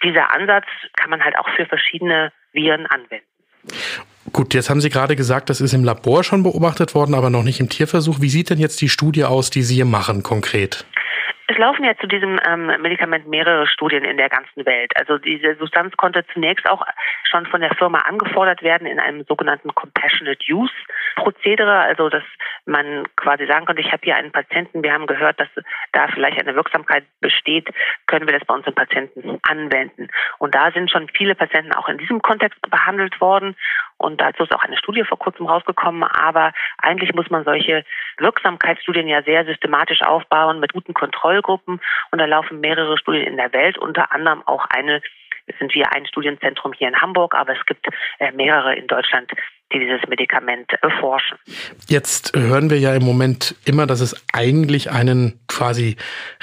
dieser 0.02 0.30
Ansatz 0.30 0.66
kann 0.96 1.10
man 1.10 1.24
halt 1.24 1.38
auch 1.38 1.48
für 1.50 1.66
verschiedene 1.66 2.32
Viren 2.52 2.86
anwenden. 2.86 3.26
Gut, 4.36 4.52
jetzt 4.52 4.68
haben 4.68 4.82
Sie 4.82 4.90
gerade 4.90 5.16
gesagt, 5.16 5.48
das 5.48 5.62
ist 5.62 5.72
im 5.72 5.82
Labor 5.82 6.22
schon 6.22 6.42
beobachtet 6.42 6.94
worden, 6.94 7.14
aber 7.14 7.30
noch 7.30 7.42
nicht 7.42 7.58
im 7.58 7.70
Tierversuch. 7.70 8.20
Wie 8.20 8.28
sieht 8.28 8.50
denn 8.50 8.58
jetzt 8.58 8.82
die 8.82 8.90
Studie 8.90 9.24
aus, 9.24 9.48
die 9.48 9.62
Sie 9.62 9.76
hier 9.76 9.86
machen 9.86 10.22
konkret? 10.22 10.84
Es 11.48 11.56
laufen 11.56 11.84
ja 11.84 11.96
zu 11.96 12.06
diesem 12.06 12.38
ähm, 12.46 12.66
Medikament 12.82 13.26
mehrere 13.28 13.66
Studien 13.66 14.04
in 14.04 14.18
der 14.18 14.28
ganzen 14.28 14.66
Welt. 14.66 14.92
Also 14.98 15.16
diese 15.16 15.54
Substanz 15.54 15.96
konnte 15.96 16.22
zunächst 16.34 16.68
auch 16.68 16.84
schon 17.24 17.46
von 17.46 17.62
der 17.62 17.74
Firma 17.76 18.00
angefordert 18.00 18.62
werden 18.62 18.86
in 18.86 19.00
einem 19.00 19.24
sogenannten 19.24 19.74
Compassionate 19.74 20.44
Use 20.52 20.74
Prozedere, 21.16 21.78
also 21.80 22.10
dass 22.10 22.24
man 22.66 23.06
quasi 23.16 23.46
sagen 23.46 23.64
konnte, 23.64 23.80
ich 23.80 23.90
habe 23.90 24.02
hier 24.04 24.16
einen 24.16 24.32
Patienten, 24.32 24.82
wir 24.82 24.92
haben 24.92 25.06
gehört, 25.06 25.40
dass 25.40 25.48
da 25.92 26.08
vielleicht 26.08 26.38
eine 26.38 26.54
Wirksamkeit 26.54 27.04
besteht, 27.20 27.68
können 28.06 28.26
wir 28.26 28.38
das 28.38 28.46
bei 28.46 28.54
unseren 28.54 28.74
Patienten 28.74 29.38
anwenden. 29.42 30.08
Und 30.38 30.54
da 30.54 30.70
sind 30.72 30.90
schon 30.90 31.08
viele 31.16 31.34
Patienten 31.34 31.72
auch 31.72 31.88
in 31.88 31.98
diesem 31.98 32.20
Kontext 32.20 32.60
behandelt 32.70 33.18
worden 33.20 33.56
und 33.98 34.20
dazu 34.20 34.44
ist 34.44 34.52
auch 34.52 34.62
eine 34.62 34.76
Studie 34.76 35.04
vor 35.04 35.18
kurzem 35.18 35.46
rausgekommen. 35.46 36.04
Aber 36.04 36.52
eigentlich 36.78 37.14
muss 37.14 37.30
man 37.30 37.44
solche 37.44 37.84
Wirksamkeitsstudien 38.18 39.08
ja 39.08 39.22
sehr 39.22 39.44
systematisch 39.44 40.02
aufbauen 40.02 40.60
mit 40.60 40.72
guten 40.72 40.94
Kontrollgruppen. 40.94 41.80
Und 42.10 42.18
da 42.18 42.26
laufen 42.26 42.60
mehrere 42.60 42.98
Studien 42.98 43.26
in 43.26 43.36
der 43.36 43.52
Welt, 43.52 43.78
unter 43.78 44.12
anderem 44.12 44.42
auch 44.46 44.66
eine 44.66 45.00
sind 45.58 45.74
wir 45.74 45.92
ein 45.92 46.06
Studienzentrum 46.06 46.72
hier 46.72 46.88
in 46.88 47.00
Hamburg, 47.00 47.34
aber 47.34 47.52
es 47.52 47.64
gibt 47.66 47.86
äh, 48.18 48.32
mehrere 48.32 48.74
in 48.74 48.88
Deutschland, 48.88 49.30
die 49.72 49.80
dieses 49.80 50.00
Medikament 50.08 50.70
erforschen. 50.80 51.38
Jetzt 51.88 52.36
hören 52.36 52.70
wir 52.70 52.78
ja 52.78 52.94
im 52.94 53.02
Moment 53.02 53.56
immer, 53.64 53.86
dass 53.86 54.00
es 54.00 54.14
eigentlich 54.32 54.90
einen 54.92 55.40
quasi 55.48 55.96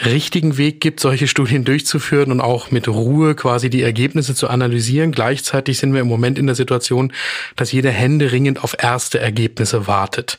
richtigen 0.06 0.58
Weg 0.58 0.82
gibt, 0.82 1.00
solche 1.00 1.28
Studien 1.28 1.64
durchzuführen 1.64 2.32
und 2.32 2.42
auch 2.42 2.72
mit 2.72 2.88
Ruhe 2.90 3.36
quasi 3.36 3.70
die 3.70 3.82
Ergebnisse 3.82 4.36
zu 4.36 4.50
analysieren. 4.50 5.14
Gleichzeitig 5.14 5.78
sind 5.78 5.94
wir 5.94 6.02
im 6.02 6.08
Moment 6.08 6.38
in 6.38 6.48
der 6.48 6.56
Situation, 6.56 7.14
dass 7.56 7.72
jeder 7.72 7.92
händeringend 7.92 8.62
auf 8.62 8.76
erste 8.78 9.20
Ergebnisse 9.20 9.88
wartet. 9.88 10.38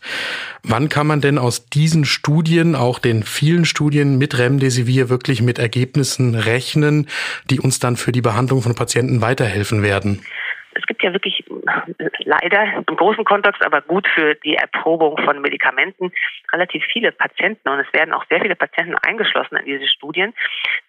Wann 0.62 0.88
kann 0.88 1.07
man 1.07 1.20
denn 1.20 1.38
aus 1.38 1.66
diesen 1.66 2.05
Studien, 2.05 2.75
auch 2.75 2.99
den 2.99 3.23
vielen 3.23 3.64
Studien 3.64 4.18
mit 4.18 4.38
Remdesivir, 4.38 5.09
wirklich 5.09 5.40
mit 5.40 5.59
Ergebnissen 5.59 6.35
rechnen, 6.35 7.07
die 7.51 7.61
uns 7.61 7.79
dann 7.79 7.97
für 7.97 8.12
die 8.12 8.23
Behandlung 8.23 8.62
von 8.62 8.75
Patienten 8.75 9.20
weiterhelfen 9.20 9.83
werden? 9.83 10.23
Ja 11.05 11.12
wirklich 11.12 11.45
leider 12.19 12.85
im 12.88 12.97
großen 12.97 13.25
Kontext, 13.25 13.64
aber 13.64 13.81
gut 13.81 14.07
für 14.09 14.35
die 14.37 14.57
Erprobung 14.57 15.17
von 15.19 15.40
Medikamenten 15.40 16.12
relativ 16.53 16.85
viele 16.93 17.12
Patienten 17.12 17.69
und 17.69 17.79
es 17.79 17.93
werden 17.93 18.12
auch 18.14 18.25
sehr 18.29 18.40
viele 18.40 18.57
Patienten 18.57 18.97
eingeschlossen 18.97 19.57
in 19.57 19.67
diese 19.67 19.88
Studien. 19.88 20.35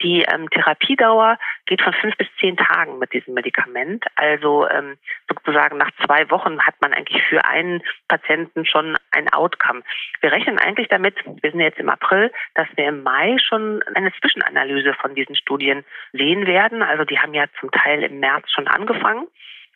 Die 0.02 0.24
ähm, 0.24 0.50
Therapiedauer 0.50 1.38
geht 1.66 1.82
von 1.82 1.94
fünf 1.94 2.16
bis 2.18 2.28
zehn 2.40 2.58
Tagen 2.58 3.00
mit 3.00 3.14
diesem 3.14 3.34
Medikament. 3.34 4.06
Also 4.16 4.68
ähm, 4.70 4.98
sozusagen 5.30 5.78
nach 5.78 5.92
zwei 6.06 6.30
Wochen 6.30 6.60
hat 6.62 6.76
man 6.82 6.94
eigentlich 6.94 7.22
für 7.24 7.44
einen 7.46 7.82
Patienten 8.08 8.66
schon 8.66 8.98
ein 9.12 9.32
Outcome. 9.34 9.82
Wir 10.22 10.32
rechnen 10.32 10.60
eigentlich 10.60 10.88
damit, 10.90 11.16
wir 11.26 11.52
sind 11.52 11.60
jetzt 11.60 11.80
im 11.80 11.90
April, 11.90 12.32
dass 12.54 12.68
wir 12.76 12.88
im 12.88 13.04
Mai 13.04 13.38
schon 13.40 13.82
eine 13.96 14.12
Zwischenanalyse 14.20 14.94
von 14.94 15.16
diesen 15.16 15.36
Studien 15.36 15.84
sehen 16.14 16.48
werden. 16.48 16.82
Also 16.82 17.04
die 17.06 17.20
haben 17.20 17.34
ja 17.34 17.46
zum 17.60 17.72
Teil 17.72 18.04
im 18.04 18.20
März 18.20 18.52
schon 18.52 18.68
angefangen. 18.68 19.28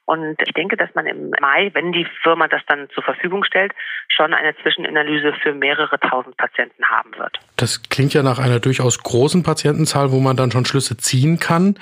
Und 0.09 0.37
ich 0.43 0.53
denke, 0.53 0.75
dass 0.75 0.89
man 0.95 1.05
im 1.05 1.29
Mai, 1.39 1.69
wenn 1.75 1.91
die 1.91 2.07
Firma 2.23 2.47
das 2.47 2.63
dann 2.65 2.89
zur 2.95 3.03
Verfügung 3.03 3.43
stellt, 3.43 3.73
schon 4.07 4.33
eine 4.33 4.55
Zwischenanalyse 4.57 5.33
für 5.43 5.53
mehrere 5.53 5.99
tausend 5.99 6.35
Patienten 6.35 6.83
haben 6.83 7.11
wird. 7.19 7.37
Das 7.57 7.83
klingt 7.89 8.15
ja 8.15 8.23
nach 8.23 8.39
einer 8.39 8.59
durchaus 8.59 8.97
großen 9.03 9.43
Patientenzahl, 9.43 10.11
wo 10.11 10.19
man 10.19 10.35
dann 10.35 10.51
schon 10.51 10.65
Schlüsse 10.65 10.97
ziehen 10.97 11.39
kann. 11.39 11.77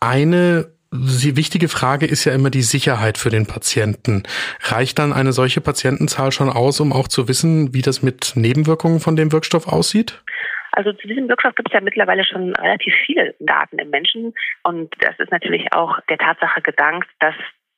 Eine 0.00 0.66
die 0.96 1.36
wichtige 1.36 1.68
Frage 1.68 2.06
ist 2.06 2.24
ja 2.24 2.32
immer 2.32 2.50
die 2.50 2.62
Sicherheit 2.62 3.18
für 3.18 3.30
den 3.30 3.46
Patienten. 3.46 4.22
Reicht 4.62 5.00
dann 5.00 5.12
eine 5.12 5.32
solche 5.32 5.60
Patientenzahl 5.60 6.30
schon 6.30 6.48
aus, 6.50 6.78
um 6.78 6.92
auch 6.92 7.08
zu 7.08 7.26
wissen, 7.26 7.74
wie 7.74 7.82
das 7.82 8.02
mit 8.02 8.32
Nebenwirkungen 8.36 9.00
von 9.00 9.16
dem 9.16 9.32
Wirkstoff 9.32 9.66
aussieht? 9.66 10.22
Also 10.74 10.92
zu 10.92 11.06
diesem 11.06 11.28
Wirkstoff 11.28 11.54
gibt 11.54 11.68
es 11.68 11.74
ja 11.74 11.80
mittlerweile 11.80 12.24
schon 12.24 12.54
relativ 12.56 12.94
viele 13.06 13.34
Daten 13.38 13.78
im 13.78 13.90
Menschen 13.90 14.34
und 14.64 14.92
das 14.98 15.18
ist 15.18 15.30
natürlich 15.30 15.72
auch 15.72 16.00
der 16.08 16.18
Tatsache 16.18 16.62
gedankt, 16.62 17.08
dass 17.20 17.34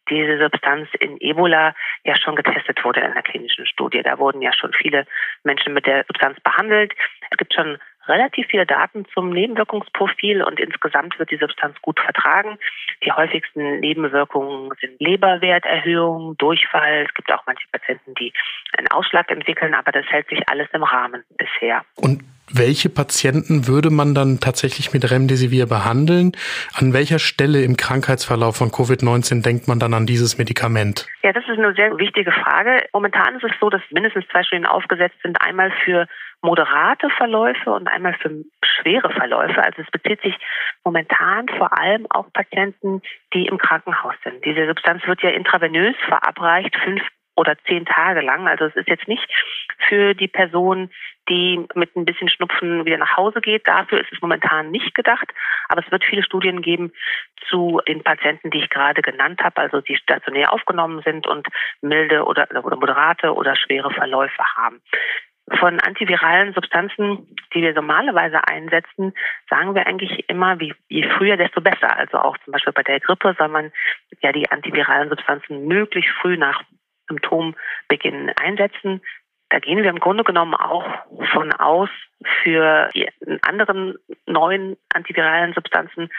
diese 0.09 0.39
Substanz 0.39 0.89
in 1.01 1.21
Ebola 1.21 1.75
ja 2.05 2.17
schon 2.17 2.37
getestet 2.37 2.83
wurde 2.85 3.01
in 3.01 3.07
einer 3.07 3.23
klinischen 3.23 3.67
Studie. 3.67 4.03
Da 4.03 4.19
wurden 4.19 4.41
ja 4.41 4.53
schon 4.53 4.73
viele 4.73 5.07
Menschen 5.43 5.75
mit 5.75 5.87
der 5.87 6.05
Substanz 6.05 6.39
behandelt. 6.41 6.93
Es 7.31 7.37
gibt 7.37 7.55
schon 7.55 7.79
relativ 8.07 8.47
viele 8.47 8.67
Daten 8.67 9.05
zum 9.13 9.31
Nebenwirkungsprofil 9.31 10.43
und 10.43 10.61
insgesamt 10.61 11.19
wird 11.19 11.33
die 11.33 11.39
Substanz 11.39 11.77
gut 11.83 11.99
vertragen. 11.99 12.57
Die 13.05 13.13
häufigsten 13.13 13.81
Nebenwirkungen 13.81 14.71
sind 14.81 15.01
Leberwerterhöhung, 15.01 16.37
Durchfall. 16.39 17.05
Es 17.07 17.15
gibt 17.15 17.33
auch 17.33 17.43
manche 17.47 17.67
Patienten, 17.73 18.15
die 18.15 18.33
einen 18.79 18.89
Ausschlag 18.93 19.31
entwickeln, 19.31 19.75
aber 19.75 19.91
das 19.91 20.07
hält 20.07 20.29
sich 20.29 20.49
alles 20.49 20.69
im 20.73 20.85
Rahmen 20.85 21.25
bisher. 21.37 21.85
Und 21.97 22.23
welche 22.53 22.89
Patienten 22.89 23.67
würde 23.67 23.91
man 23.91 24.15
dann 24.15 24.39
tatsächlich 24.41 24.93
mit 24.93 25.11
Remdesivir 25.11 25.67
behandeln? 25.67 26.33
An 26.75 26.93
welcher 26.93 27.19
Stelle 27.19 27.63
im 27.63 27.77
Krankheitsverlauf 27.77 28.57
von 28.57 28.71
Covid-19 28.71 29.43
denkt 29.43 29.69
man 29.69 29.79
dann 29.79 29.95
an 29.95 30.07
dieses 30.07 30.39
Medikament? 30.39 31.07
Ja, 31.23 31.33
das 31.33 31.45
ist 31.45 31.59
eine 31.59 31.75
sehr 31.75 31.97
wichtige 31.99 32.33
Frage. 32.33 32.87
Momentan 32.93 33.37
ist 33.37 33.45
es 33.45 33.53
so, 33.61 33.69
dass 33.71 33.83
mindestens 33.91 34.27
zwei 34.29 34.43
Studien 34.45 34.67
aufgesetzt 34.67 35.17
sind. 35.23 35.41
Einmal 35.41 35.73
für 35.85 36.07
moderate 36.43 37.09
Verläufe 37.11 37.73
und 37.73 37.89
einmal 37.89 38.15
für 38.15 38.31
schwere 38.63 39.11
Verläufe. 39.11 39.63
Also 39.63 39.83
es 39.83 39.91
bezieht 39.91 40.21
sich 40.23 40.37
momentan 40.85 41.49
vor 41.59 41.77
allem 41.77 42.07
auf 42.11 42.33
Patienten, 42.33 43.03
die 43.35 43.47
im 43.47 43.59
Krankenhaus 43.59 44.15
sind. 44.23 44.45
Diese 44.45 44.67
Substanz 44.67 45.05
wird 45.07 45.23
ja 45.23 45.31
intravenös 45.31 45.97
verabreicht, 46.07 46.77
fünf 46.85 47.03
oder 47.37 47.57
zehn 47.66 47.85
Tage 47.85 48.22
lang. 48.22 48.49
Also 48.49 48.64
es 48.64 48.77
ist 48.77 48.88
jetzt 48.88 49.07
nicht 49.07 49.29
für 49.88 50.14
die 50.14 50.29
Person, 50.29 50.90
die 51.29 51.64
mit 51.75 51.94
ein 51.96 52.05
bisschen 52.05 52.29
Schnupfen 52.29 52.85
wieder 52.85 52.99
nach 52.99 53.16
Hause 53.16 53.40
geht. 53.40 53.66
Dafür 53.66 54.01
ist 54.01 54.12
es 54.12 54.20
momentan 54.20 54.70
nicht 54.70 54.94
gedacht. 54.94 55.33
Aber 55.68 55.83
es 55.85 55.90
wird 55.90 56.05
viele 56.05 56.22
Studien 56.22 56.62
geben 56.62 56.92
zu 57.49 57.81
den 57.87 58.03
Patienten, 58.03 58.51
die 58.51 58.59
ich 58.59 58.70
gerade 58.70 59.03
genannt 59.03 59.40
habe, 59.42 59.61
also 59.61 59.81
die 59.81 59.96
stationär 59.96 60.53
aufgenommen 60.53 61.03
sind 61.05 61.27
und 61.27 61.46
milde 61.81 62.25
oder, 62.25 62.49
oder 62.64 62.77
moderate 62.77 63.35
oder 63.35 63.57
schwere 63.57 63.90
Verläufe 63.90 64.42
haben. 64.57 64.81
Von 65.61 65.79
antiviralen 65.79 66.55
Substanzen, 66.55 67.37
die 67.55 67.62
wir 67.62 67.72
normalerweise 67.72 68.49
einsetzen, 68.49 69.12
sagen 69.49 69.77
wir 69.77 69.87
eigentlich 69.87 70.29
immer, 70.29 70.59
wie, 70.59 70.75
je 70.88 71.09
früher, 71.16 71.37
desto 71.37 71.61
besser. 71.61 71.96
Also 71.96 72.18
auch 72.18 72.37
zum 72.38 72.53
Beispiel 72.53 72.72
bei 72.72 72.83
der 72.83 72.99
Grippe 72.99 73.35
soll 73.38 73.49
man 73.49 73.70
ja 74.22 74.33
die 74.33 74.51
antiviralen 74.51 75.09
Substanzen 75.09 75.68
möglichst 75.68 76.11
früh 76.20 76.37
nach 76.37 76.64
Symptombeginn 77.09 78.31
einsetzen. 78.40 79.01
Da 79.51 79.61
gehen 79.61 79.83
wir 79.83 79.90
im 79.90 80.01
Grunde 80.01 80.25
genommen 80.25 80.55
auch 80.55 80.85
von 81.33 81.53
aus 81.53 81.88
für 82.42 82.88
die 82.95 83.09
anderen 83.42 83.95
neuen 84.27 84.77
antiviralen 84.92 85.55
Substanzen. 85.55 86.11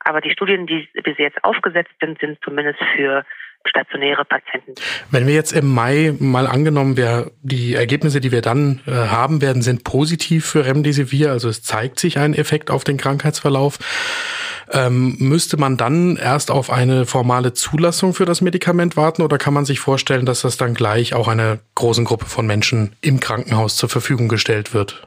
Aber 0.00 0.20
die 0.20 0.30
Studien, 0.30 0.66
die 0.66 0.88
bis 1.02 1.18
jetzt 1.18 1.44
aufgesetzt 1.44 1.92
sind, 2.00 2.18
sind 2.20 2.38
zumindest 2.42 2.80
für 2.96 3.24
stationäre 3.66 4.24
Patienten. 4.24 4.74
Wenn 5.10 5.26
wir 5.26 5.34
jetzt 5.34 5.52
im 5.52 5.66
Mai 5.66 6.14
mal 6.18 6.46
angenommen, 6.46 6.96
wir, 6.96 7.30
die 7.42 7.74
Ergebnisse, 7.74 8.20
die 8.20 8.32
wir 8.32 8.40
dann 8.40 8.80
äh, 8.86 8.92
haben 8.92 9.42
werden, 9.42 9.60
sind 9.60 9.84
positiv 9.84 10.46
für 10.46 10.64
Remdesivir, 10.64 11.30
also 11.30 11.48
es 11.48 11.62
zeigt 11.62 11.98
sich 11.98 12.18
ein 12.18 12.32
Effekt 12.32 12.70
auf 12.70 12.84
den 12.84 12.96
Krankheitsverlauf, 12.96 13.78
ähm, 14.72 15.16
müsste 15.18 15.56
man 15.56 15.76
dann 15.76 16.16
erst 16.16 16.50
auf 16.50 16.70
eine 16.70 17.04
formale 17.06 17.52
Zulassung 17.52 18.14
für 18.14 18.24
das 18.24 18.40
Medikament 18.40 18.96
warten 18.96 19.22
oder 19.22 19.38
kann 19.38 19.54
man 19.54 19.64
sich 19.64 19.80
vorstellen, 19.80 20.26
dass 20.26 20.42
das 20.42 20.56
dann 20.56 20.74
gleich 20.74 21.14
auch 21.14 21.28
einer 21.28 21.58
großen 21.74 22.04
Gruppe 22.04 22.26
von 22.26 22.46
Menschen 22.46 22.96
im 23.02 23.20
Krankenhaus 23.20 23.76
zur 23.76 23.88
Verfügung 23.88 24.28
gestellt 24.28 24.74
wird? 24.74 25.04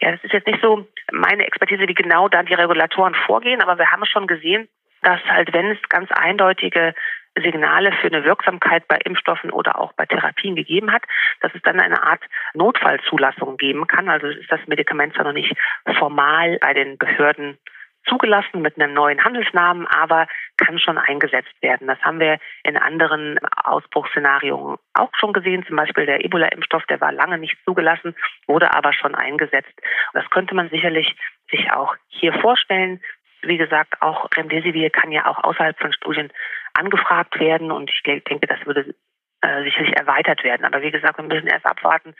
Ja, 0.00 0.10
das 0.10 0.22
ist 0.24 0.32
jetzt 0.32 0.46
nicht 0.46 0.60
so 0.62 0.86
meine 1.12 1.46
Expertise, 1.46 1.86
wie 1.86 1.94
genau 1.94 2.28
da 2.28 2.42
die 2.42 2.54
Regulatoren 2.54 3.14
vorgehen, 3.26 3.60
aber 3.60 3.78
wir 3.78 3.90
haben 3.90 4.04
schon 4.04 4.26
gesehen, 4.26 4.68
dass 5.02 5.20
halt, 5.24 5.52
wenn 5.52 5.70
es 5.70 5.78
ganz 5.88 6.10
eindeutige 6.12 6.94
Signale 7.40 7.92
für 8.00 8.08
eine 8.08 8.24
Wirksamkeit 8.24 8.86
bei 8.88 8.98
Impfstoffen 9.04 9.50
oder 9.50 9.78
auch 9.78 9.92
bei 9.94 10.06
Therapien 10.06 10.54
gegeben 10.54 10.92
hat, 10.92 11.02
dass 11.40 11.54
es 11.54 11.62
dann 11.62 11.80
eine 11.80 12.02
Art 12.02 12.20
Notfallzulassung 12.54 13.56
geben 13.56 13.86
kann. 13.86 14.08
Also 14.08 14.26
ist 14.26 14.50
das 14.50 14.60
Medikament 14.66 15.14
zwar 15.14 15.24
noch 15.24 15.32
nicht 15.32 15.54
formal 15.98 16.58
bei 16.60 16.74
den 16.74 16.98
Behörden 16.98 17.58
zugelassen 18.06 18.62
mit 18.62 18.76
einem 18.76 18.94
neuen 18.94 19.24
Handelsnamen, 19.24 19.86
aber 19.86 20.26
kann 20.56 20.78
schon 20.78 20.98
eingesetzt 20.98 21.54
werden. 21.60 21.86
Das 21.86 22.00
haben 22.02 22.20
wir 22.20 22.38
in 22.64 22.76
anderen 22.76 23.38
Ausbruchsszenarien 23.64 24.76
auch 24.94 25.10
schon 25.18 25.32
gesehen. 25.32 25.64
Zum 25.66 25.76
Beispiel 25.76 26.06
der 26.06 26.24
Ebola-Impfstoff, 26.24 26.84
der 26.86 27.00
war 27.00 27.12
lange 27.12 27.38
nicht 27.38 27.56
zugelassen, 27.64 28.14
wurde 28.46 28.74
aber 28.74 28.92
schon 28.92 29.14
eingesetzt. 29.14 29.72
Das 30.12 30.28
könnte 30.30 30.54
man 30.54 30.68
sicherlich 30.70 31.16
sich 31.50 31.72
auch 31.72 31.94
hier 32.08 32.32
vorstellen. 32.34 33.00
Wie 33.42 33.58
gesagt, 33.58 34.00
auch 34.00 34.28
Remdesivir 34.36 34.90
kann 34.90 35.10
ja 35.10 35.26
auch 35.26 35.42
außerhalb 35.42 35.78
von 35.78 35.92
Studien 35.92 36.32
angefragt 36.74 37.38
werden 37.40 37.72
und 37.72 37.90
ich 37.90 38.02
denke, 38.02 38.46
das 38.46 38.64
würde 38.66 38.94
äh, 39.42 39.64
sicherlich 39.64 39.96
erweitert 39.96 40.44
werden. 40.44 40.64
Aber 40.64 40.82
wie 40.82 40.92
gesagt, 40.92 41.18
wir 41.18 41.24
müssen 41.24 41.48
erst 41.48 41.66
abwarten, 41.66 42.14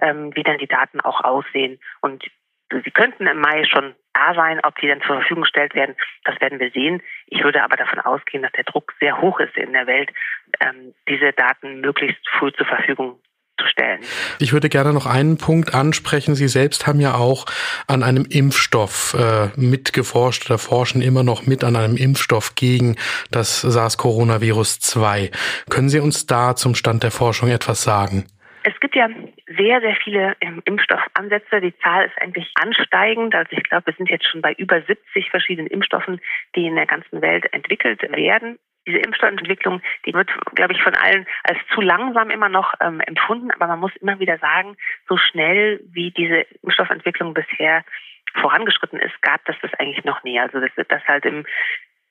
ähm, 0.00 0.34
wie 0.34 0.42
dann 0.42 0.58
die 0.58 0.66
Daten 0.66 1.00
auch 1.00 1.22
aussehen. 1.22 1.78
Und 2.00 2.24
sie 2.70 2.90
könnten 2.90 3.26
im 3.26 3.38
Mai 3.38 3.64
schon 3.64 3.94
da 4.12 4.34
sein, 4.34 4.60
ob 4.62 4.76
die 4.78 4.88
dann 4.88 5.00
zur 5.02 5.16
Verfügung 5.16 5.42
gestellt 5.42 5.74
werden, 5.74 5.96
das 6.24 6.40
werden 6.40 6.60
wir 6.60 6.70
sehen. 6.70 7.02
Ich 7.26 7.42
würde 7.42 7.62
aber 7.62 7.76
davon 7.76 8.00
ausgehen, 8.00 8.42
dass 8.42 8.52
der 8.52 8.64
Druck 8.64 8.94
sehr 9.00 9.20
hoch 9.20 9.40
ist 9.40 9.56
in 9.56 9.72
der 9.72 9.86
Welt, 9.86 10.10
ähm, 10.60 10.94
diese 11.08 11.32
Daten 11.32 11.80
möglichst 11.80 12.26
früh 12.38 12.52
zur 12.52 12.66
Verfügung 12.66 13.18
zu 13.58 13.66
stellen. 13.68 14.00
Ich 14.40 14.52
würde 14.52 14.68
gerne 14.68 14.92
noch 14.92 15.06
einen 15.06 15.38
Punkt 15.38 15.74
ansprechen. 15.74 16.34
Sie 16.34 16.48
selbst 16.48 16.86
haben 16.86 17.00
ja 17.00 17.14
auch 17.14 17.46
an 17.86 18.02
einem 18.02 18.26
Impfstoff 18.28 19.14
äh, 19.14 19.48
mitgeforscht 19.56 20.46
oder 20.46 20.58
forschen 20.58 21.02
immer 21.02 21.22
noch 21.22 21.46
mit 21.46 21.62
an 21.62 21.76
einem 21.76 21.96
Impfstoff 21.96 22.54
gegen 22.56 22.96
das 23.30 23.60
SARS-Coronavirus 23.62 24.80
2. 24.80 25.30
Können 25.70 25.88
Sie 25.88 26.00
uns 26.00 26.26
da 26.26 26.56
zum 26.56 26.74
Stand 26.74 27.02
der 27.02 27.10
Forschung 27.10 27.48
etwas 27.50 27.82
sagen? 27.82 28.26
Es 28.64 28.78
gibt 28.80 28.96
ja 28.96 29.08
sehr, 29.56 29.80
sehr 29.80 29.96
viele 29.96 30.36
ähm, 30.40 30.62
Impfstoffansätze. 30.64 31.60
Die 31.60 31.76
Zahl 31.78 32.06
ist 32.06 32.20
eigentlich 32.20 32.50
ansteigend. 32.54 33.34
Also 33.34 33.52
ich 33.52 33.62
glaube, 33.62 33.86
wir 33.86 33.94
sind 33.94 34.10
jetzt 34.10 34.26
schon 34.26 34.42
bei 34.42 34.52
über 34.54 34.82
70 34.82 35.30
verschiedenen 35.30 35.68
Impfstoffen, 35.68 36.20
die 36.54 36.66
in 36.66 36.76
der 36.76 36.86
ganzen 36.86 37.20
Welt 37.22 37.52
entwickelt 37.52 38.02
werden 38.02 38.58
diese 38.86 38.98
Impfstoffentwicklung, 38.98 39.80
die 40.04 40.12
wird, 40.12 40.30
glaube 40.54 40.74
ich, 40.74 40.82
von 40.82 40.94
allen 40.94 41.26
als 41.42 41.58
zu 41.74 41.80
langsam 41.80 42.30
immer 42.30 42.48
noch 42.48 42.74
ähm, 42.80 43.00
empfunden. 43.00 43.50
Aber 43.50 43.66
man 43.66 43.80
muss 43.80 43.96
immer 43.96 44.18
wieder 44.20 44.38
sagen, 44.38 44.76
so 45.08 45.16
schnell 45.16 45.80
wie 45.92 46.10
diese 46.10 46.46
Impfstoffentwicklung 46.62 47.34
bisher 47.34 47.84
vorangeschritten 48.34 48.98
ist, 48.98 49.20
gab 49.22 49.44
das 49.44 49.56
das 49.62 49.72
eigentlich 49.74 50.04
noch 50.04 50.22
nie. 50.24 50.38
Also 50.38 50.60
das, 50.60 50.70
das 50.88 51.02
halt 51.06 51.24
im 51.24 51.46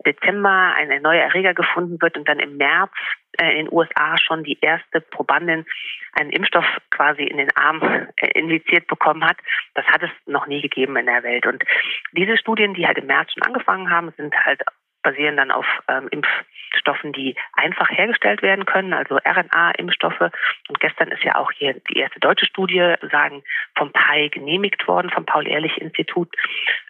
Dezember 0.05 0.73
ein, 0.75 1.01
neuer 1.01 1.23
Erreger 1.23 1.53
gefunden 1.53 2.01
wird 2.01 2.17
und 2.17 2.27
dann 2.27 2.39
im 2.39 2.57
März 2.57 2.91
äh, 3.39 3.51
in 3.51 3.65
den 3.65 3.73
USA 3.73 4.17
schon 4.17 4.43
die 4.43 4.57
erste 4.61 5.01
Probandin 5.01 5.65
einen 6.13 6.29
Impfstoff 6.29 6.65
quasi 6.91 7.23
in 7.23 7.37
den 7.37 7.55
Arm 7.55 7.81
äh, 7.81 8.39
injiziert 8.39 8.87
bekommen 8.87 9.23
hat. 9.23 9.37
Das 9.73 9.85
hat 9.85 10.03
es 10.03 10.11
noch 10.25 10.47
nie 10.47 10.61
gegeben 10.61 10.95
in 10.97 11.05
der 11.05 11.23
Welt. 11.23 11.45
Und 11.45 11.63
diese 12.11 12.37
Studien, 12.37 12.73
die 12.73 12.85
halt 12.85 12.97
im 12.97 13.07
März 13.07 13.31
schon 13.33 13.43
angefangen 13.43 13.89
haben, 13.89 14.13
sind 14.17 14.35
halt 14.45 14.61
basieren 15.03 15.37
dann 15.37 15.51
auf 15.51 15.65
ähm, 15.87 16.09
Impfstoffen, 16.09 17.13
die 17.13 17.35
einfach 17.53 17.89
hergestellt 17.89 18.41
werden 18.41 18.65
können, 18.65 18.93
also 18.93 19.17
RNA-Impfstoffe. 19.17 20.31
Und 20.69 20.79
gestern 20.79 21.09
ist 21.09 21.23
ja 21.23 21.35
auch 21.35 21.51
hier 21.51 21.75
die 21.89 21.97
erste 21.97 22.19
deutsche 22.19 22.45
Studie, 22.45 22.95
sagen, 23.11 23.43
vom 23.75 23.91
PAI 23.91 24.29
genehmigt 24.29 24.87
worden, 24.87 25.11
vom 25.11 25.25
Paul-Ehrlich-Institut. 25.25 26.33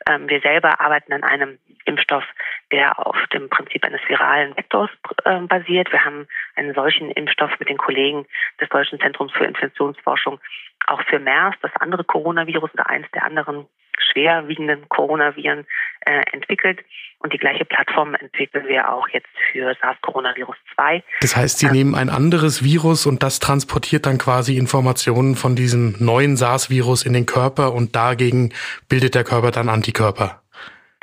Ähm, 0.08 0.30
wir 0.30 0.40
selber 0.42 0.80
arbeiten 0.80 1.14
an 1.14 1.24
einem 1.24 1.60
Impfstoff, 1.86 2.24
der 2.72 3.06
auf 3.06 3.18
dem 3.34 3.50
Prinzip 3.50 3.84
eines 3.84 4.02
viralen 4.08 4.56
Vektors 4.56 4.90
äh, 5.26 5.40
basiert. 5.42 5.92
Wir 5.92 6.06
haben 6.06 6.28
einen 6.56 6.74
solchen 6.74 7.12
Impfstoff 7.12 7.52
mit 7.60 7.70
den 7.70 7.78
Kollegen 7.78 8.26
des 8.62 8.70
Deutschen 8.70 9.00
Zentrums 9.00 9.34
für 9.34 9.46
Infektionsforschung 9.46 10.40
auch 10.88 11.02
für 11.04 11.20
MERS, 11.20 11.56
das 11.62 11.72
andere 11.80 12.04
Coronavirus 12.04 12.74
oder 12.74 12.90
eins 12.90 13.08
der 13.14 13.24
anderen 13.24 13.68
schwerwiegenden 14.00 14.88
Coronaviren 14.90 15.66
äh, 16.02 16.22
entwickelt. 16.32 16.80
Und 17.20 17.32
die 17.32 17.38
gleiche 17.38 17.64
Plattform 17.64 18.16
entwickeln 18.16 18.68
wir 18.68 18.92
auch 18.92 19.08
jetzt 19.10 19.30
für 19.52 19.74
SARS-Coronavirus 19.82 20.58
2. 20.76 21.04
Das 21.22 21.38
heißt, 21.38 21.60
Sie 21.60 21.68
ähm, 21.68 21.72
nehmen 21.72 21.96
ein 21.96 22.10
anderes 22.10 22.64
Virus 22.64 23.06
und 23.06 23.24
das 23.24 23.40
transportiert 23.40 24.06
dann 24.06 24.18
quasi 24.18 24.58
Informationen 24.58 25.36
von 25.36 25.56
diesem 25.56 25.96
neuen 26.00 26.36
SARS-Virus 26.36 27.06
in 27.06 27.14
den 27.14 27.26
Körper 27.26 27.74
und 27.74 27.96
dagegen 27.96 28.52
bildet 28.90 29.16
der 29.16 29.24
Körper 29.24 29.52
dann 29.52 29.70
Antikörper. 29.70 30.42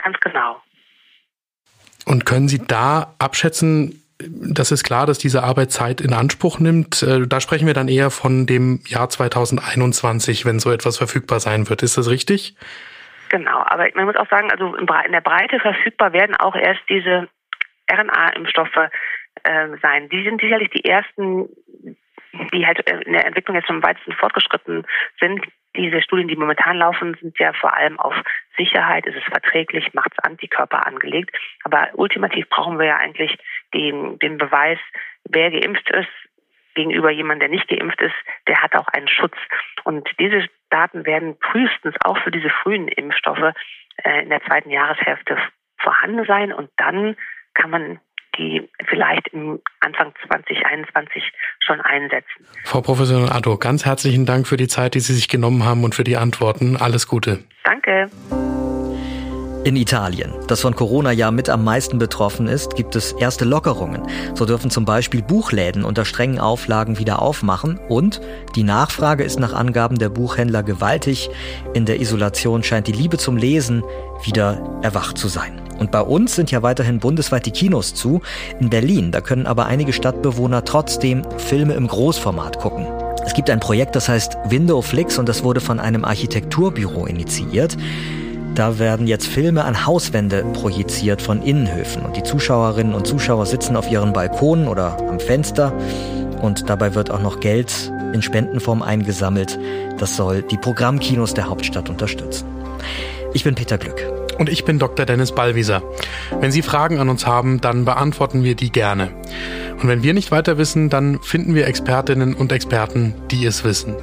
Ganz 0.03 0.21
genau. 0.21 0.61
Und 2.05 2.27
können 2.27 2.49
Sie 2.49 2.59
da 2.67 3.15
abschätzen, 3.19 4.03
das 4.29 4.73
ist 4.73 4.85
klar, 4.85 5.07
dass 5.07 5.19
diese 5.19 5.43
Arbeit 5.43 5.71
Zeit 5.71 6.01
in 6.01 6.13
Anspruch 6.13 6.59
nimmt. 6.59 7.03
Äh, 7.03 7.27
da 7.27 7.41
sprechen 7.41 7.67
wir 7.67 7.75
dann 7.75 7.89
eher 7.89 8.11
von 8.11 8.47
dem 8.47 8.81
Jahr 8.87 9.09
2021, 9.09 10.45
wenn 10.45 10.59
so 10.59 10.71
etwas 10.71 10.99
verfügbar 10.99 11.41
sein 11.41 11.69
wird. 11.69 11.83
Ist 11.83 11.97
das 11.97 12.11
richtig? 12.11 12.57
Genau, 13.31 13.63
aber 13.65 13.87
man 13.95 14.07
muss 14.07 14.17
auch 14.17 14.29
sagen, 14.29 14.51
also 14.51 14.75
in 14.75 14.87
der 14.87 15.21
Breite 15.21 15.61
verfügbar 15.61 16.13
werden 16.13 16.37
auch 16.37 16.57
erst 16.57 16.81
diese 16.89 17.29
RNA-Impfstoffe 17.91 18.91
äh, 19.45 19.69
sein. 19.81 20.09
Die 20.09 20.25
sind 20.25 20.41
sicherlich 20.41 20.71
die 20.71 20.85
ersten, 20.85 21.49
die 22.53 22.67
halt 22.67 22.81
in 22.91 23.13
der 23.13 23.27
Entwicklung 23.27 23.57
jetzt 23.57 23.71
am 23.71 23.83
weitesten 23.83 24.13
fortgeschritten 24.13 24.85
sind. 25.21 25.47
Diese 25.77 26.03
Studien, 26.03 26.27
die 26.27 26.37
momentan 26.37 26.79
laufen, 26.79 27.17
sind 27.21 27.39
ja 27.39 27.53
vor 27.53 27.77
allem 27.77 28.01
auf 28.01 28.15
Sicherheit, 28.57 29.07
ist 29.07 29.17
es 29.17 29.25
verträglich, 29.25 29.95
macht 29.95 30.13
es 30.13 30.25
Antikörper 30.25 30.85
angelegt. 30.85 31.37
Aber 31.63 31.89
ultimativ 31.95 32.49
brauchen 32.49 32.79
wir 32.81 32.87
ja 32.87 32.97
eigentlich 32.97 33.39
den, 33.75 34.19
den 34.19 34.39
Beweis, 34.39 34.79
wer 35.25 35.51
geimpft 35.51 35.89
ist, 35.91 36.09
gegenüber 36.75 37.11
jemandem, 37.11 37.51
der 37.51 37.59
nicht 37.59 37.69
geimpft 37.69 38.01
ist, 38.01 38.15
der 38.47 38.63
hat 38.63 38.75
auch 38.75 38.89
einen 38.89 39.09
Schutz. 39.09 39.37
Und 39.85 40.09
diese 40.19 40.47
Daten 40.71 41.05
werden 41.05 41.37
frühestens 41.41 41.95
auch 42.05 42.19
für 42.19 42.31
diese 42.31 42.51
frühen 42.63 42.89
Impfstoffe 42.89 43.55
äh, 44.05 44.23
in 44.23 44.31
der 44.31 44.43
zweiten 44.45 44.71
Jahreshälfte 44.71 45.37
vorhanden 45.79 46.25
sein. 46.27 46.53
Und 46.53 46.71
dann 46.77 47.17
kann 47.55 47.71
man 47.71 48.01
die 48.39 48.69
vielleicht 48.89 49.29
im 49.29 49.61
Anfang 49.81 50.13
2021 50.27 51.33
schon 51.61 51.81
einsetzen. 51.81 52.47
Frau 52.65 52.81
Professorin 52.81 53.29
Addo, 53.29 53.59
ganz 53.59 53.85
herzlichen 53.85 54.25
Dank 54.25 54.47
für 54.47 54.57
die 54.57 54.69
Zeit, 54.69 54.95
die 54.95 55.01
Sie 55.01 55.15
sich 55.15 55.29
genommen 55.29 55.65
haben 55.65 55.85
und 55.85 55.95
für 55.95 56.05
die 56.05 56.17
Antworten. 56.17 56.77
Alles 56.77 57.09
Gute. 57.09 57.45
Danke. 57.65 58.09
In 59.63 59.77
Italien, 59.77 60.33
das 60.47 60.63
von 60.63 60.75
Corona 60.75 61.13
ja 61.13 61.31
mit 61.31 61.51
am 61.51 61.63
meisten 61.65 61.99
betroffen 61.99 62.49
ist, 62.49 62.77
gibt 62.77 62.97
es 62.97 63.13
erste 63.13 63.45
Lockerungen. 63.45 64.01
So 64.35 64.47
dürfen 64.47 64.71
zum 64.71 64.87
Beispiel 64.87 65.23
Buchläden 65.23 65.85
unter 65.85 66.07
strengen 66.07 66.39
Auflagen 66.39 66.99
wieder 66.99 67.21
aufmachen 67.21 67.79
und 67.91 68.23
die 68.57 68.63
Nachfrage 68.63 69.23
ist 69.23 69.39
nach 69.39 69.53
Angaben 69.53 69.99
der 69.99 70.09
Buchhändler 70.09 70.63
gewaltig. 70.63 71.29
In 71.75 71.85
der 71.85 72.01
Isolation 72.01 72.63
scheint 72.63 72.87
die 72.87 72.93
Liebe 72.93 73.19
zum 73.19 73.37
Lesen 73.37 73.85
wieder 74.25 74.81
erwacht 74.81 75.19
zu 75.19 75.29
sein. 75.29 75.61
Und 75.79 75.91
bei 75.91 76.01
uns 76.01 76.35
sind 76.35 76.51
ja 76.51 76.63
weiterhin 76.63 76.99
bundesweit 76.99 77.45
die 77.45 77.51
Kinos 77.51 77.95
zu. 77.95 78.23
In 78.61 78.71
Berlin, 78.71 79.13
da 79.13 79.21
können 79.21 79.47
aber 79.47 79.67
einige 79.67 79.93
Stadtbewohner 79.93 80.65
trotzdem 80.65 81.23
Filme 81.37 81.75
im 81.75 81.87
Großformat 81.87 82.59
gucken. 82.59 82.87
Es 83.27 83.35
gibt 83.35 83.51
ein 83.51 83.61
Projekt, 83.61 83.95
das 83.95 84.09
heißt 84.09 84.39
Windowflix 84.49 85.19
und 85.19 85.29
das 85.29 85.45
wurde 85.45 85.61
von 85.61 85.79
einem 85.81 86.07
Architekturbüro 86.07 87.05
initiiert. 87.05 87.77
Da 88.55 88.79
werden 88.79 89.07
jetzt 89.07 89.27
Filme 89.27 89.65
an 89.65 89.87
Hauswände 89.87 90.45
projiziert 90.53 91.23
von 91.23 91.43
Innenhöfen 91.43 92.03
und 92.03 92.17
die 92.17 92.23
Zuschauerinnen 92.23 92.95
und 92.95 93.07
Zuschauer 93.07 93.47
sitzen 93.47 93.77
auf 93.77 93.91
ihren 93.91 94.13
Balkonen 94.13 94.69
oder 94.69 94.99
am 94.99 95.21
Fenster 95.21 95.73
und 96.43 96.69
dabei 96.69 96.95
wird 96.95 97.11
auch 97.11 97.23
noch 97.23 97.41
Geld 97.41 97.93
in 98.13 98.23
Spendenform 98.23 98.83
eingesammelt. 98.83 99.59
Das 99.99 100.17
soll 100.17 100.43
die 100.43 100.57
Programmkinos 100.57 101.35
der 101.35 101.49
Hauptstadt 101.49 101.89
unterstützen. 101.89 102.47
Ich 103.33 103.45
bin 103.45 103.55
Peter 103.55 103.79
Glück. 103.79 104.03
Und 104.39 104.49
ich 104.49 104.65
bin 104.65 104.79
Dr. 104.79 105.05
Dennis 105.05 105.33
Ballwieser. 105.33 105.83
Wenn 106.41 106.51
Sie 106.51 106.63
Fragen 106.63 106.99
an 106.99 107.11
uns 107.11 107.27
haben, 107.27 107.61
dann 107.61 107.85
beantworten 107.85 108.43
wir 108.43 108.55
die 108.55 108.73
gerne. 108.73 109.11
Und 109.83 109.89
wenn 109.89 110.03
wir 110.03 110.15
nicht 110.15 110.31
weiter 110.31 110.57
wissen, 110.57 110.89
dann 110.89 111.21
finden 111.21 111.55
wir 111.55 111.67
Expertinnen 111.67 112.35
und 112.35 112.51
Experten, 112.51 113.15
die 113.31 113.45
es 113.45 113.65
wissen. 113.65 113.97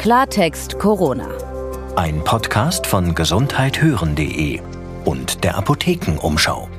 Klartext 0.00 0.78
Corona. 0.78 1.28
Ein 1.94 2.24
Podcast 2.24 2.86
von 2.86 3.14
gesundheithören.de 3.14 4.58
und 5.04 5.44
der 5.44 5.58
Apothekenumschau. 5.58 6.70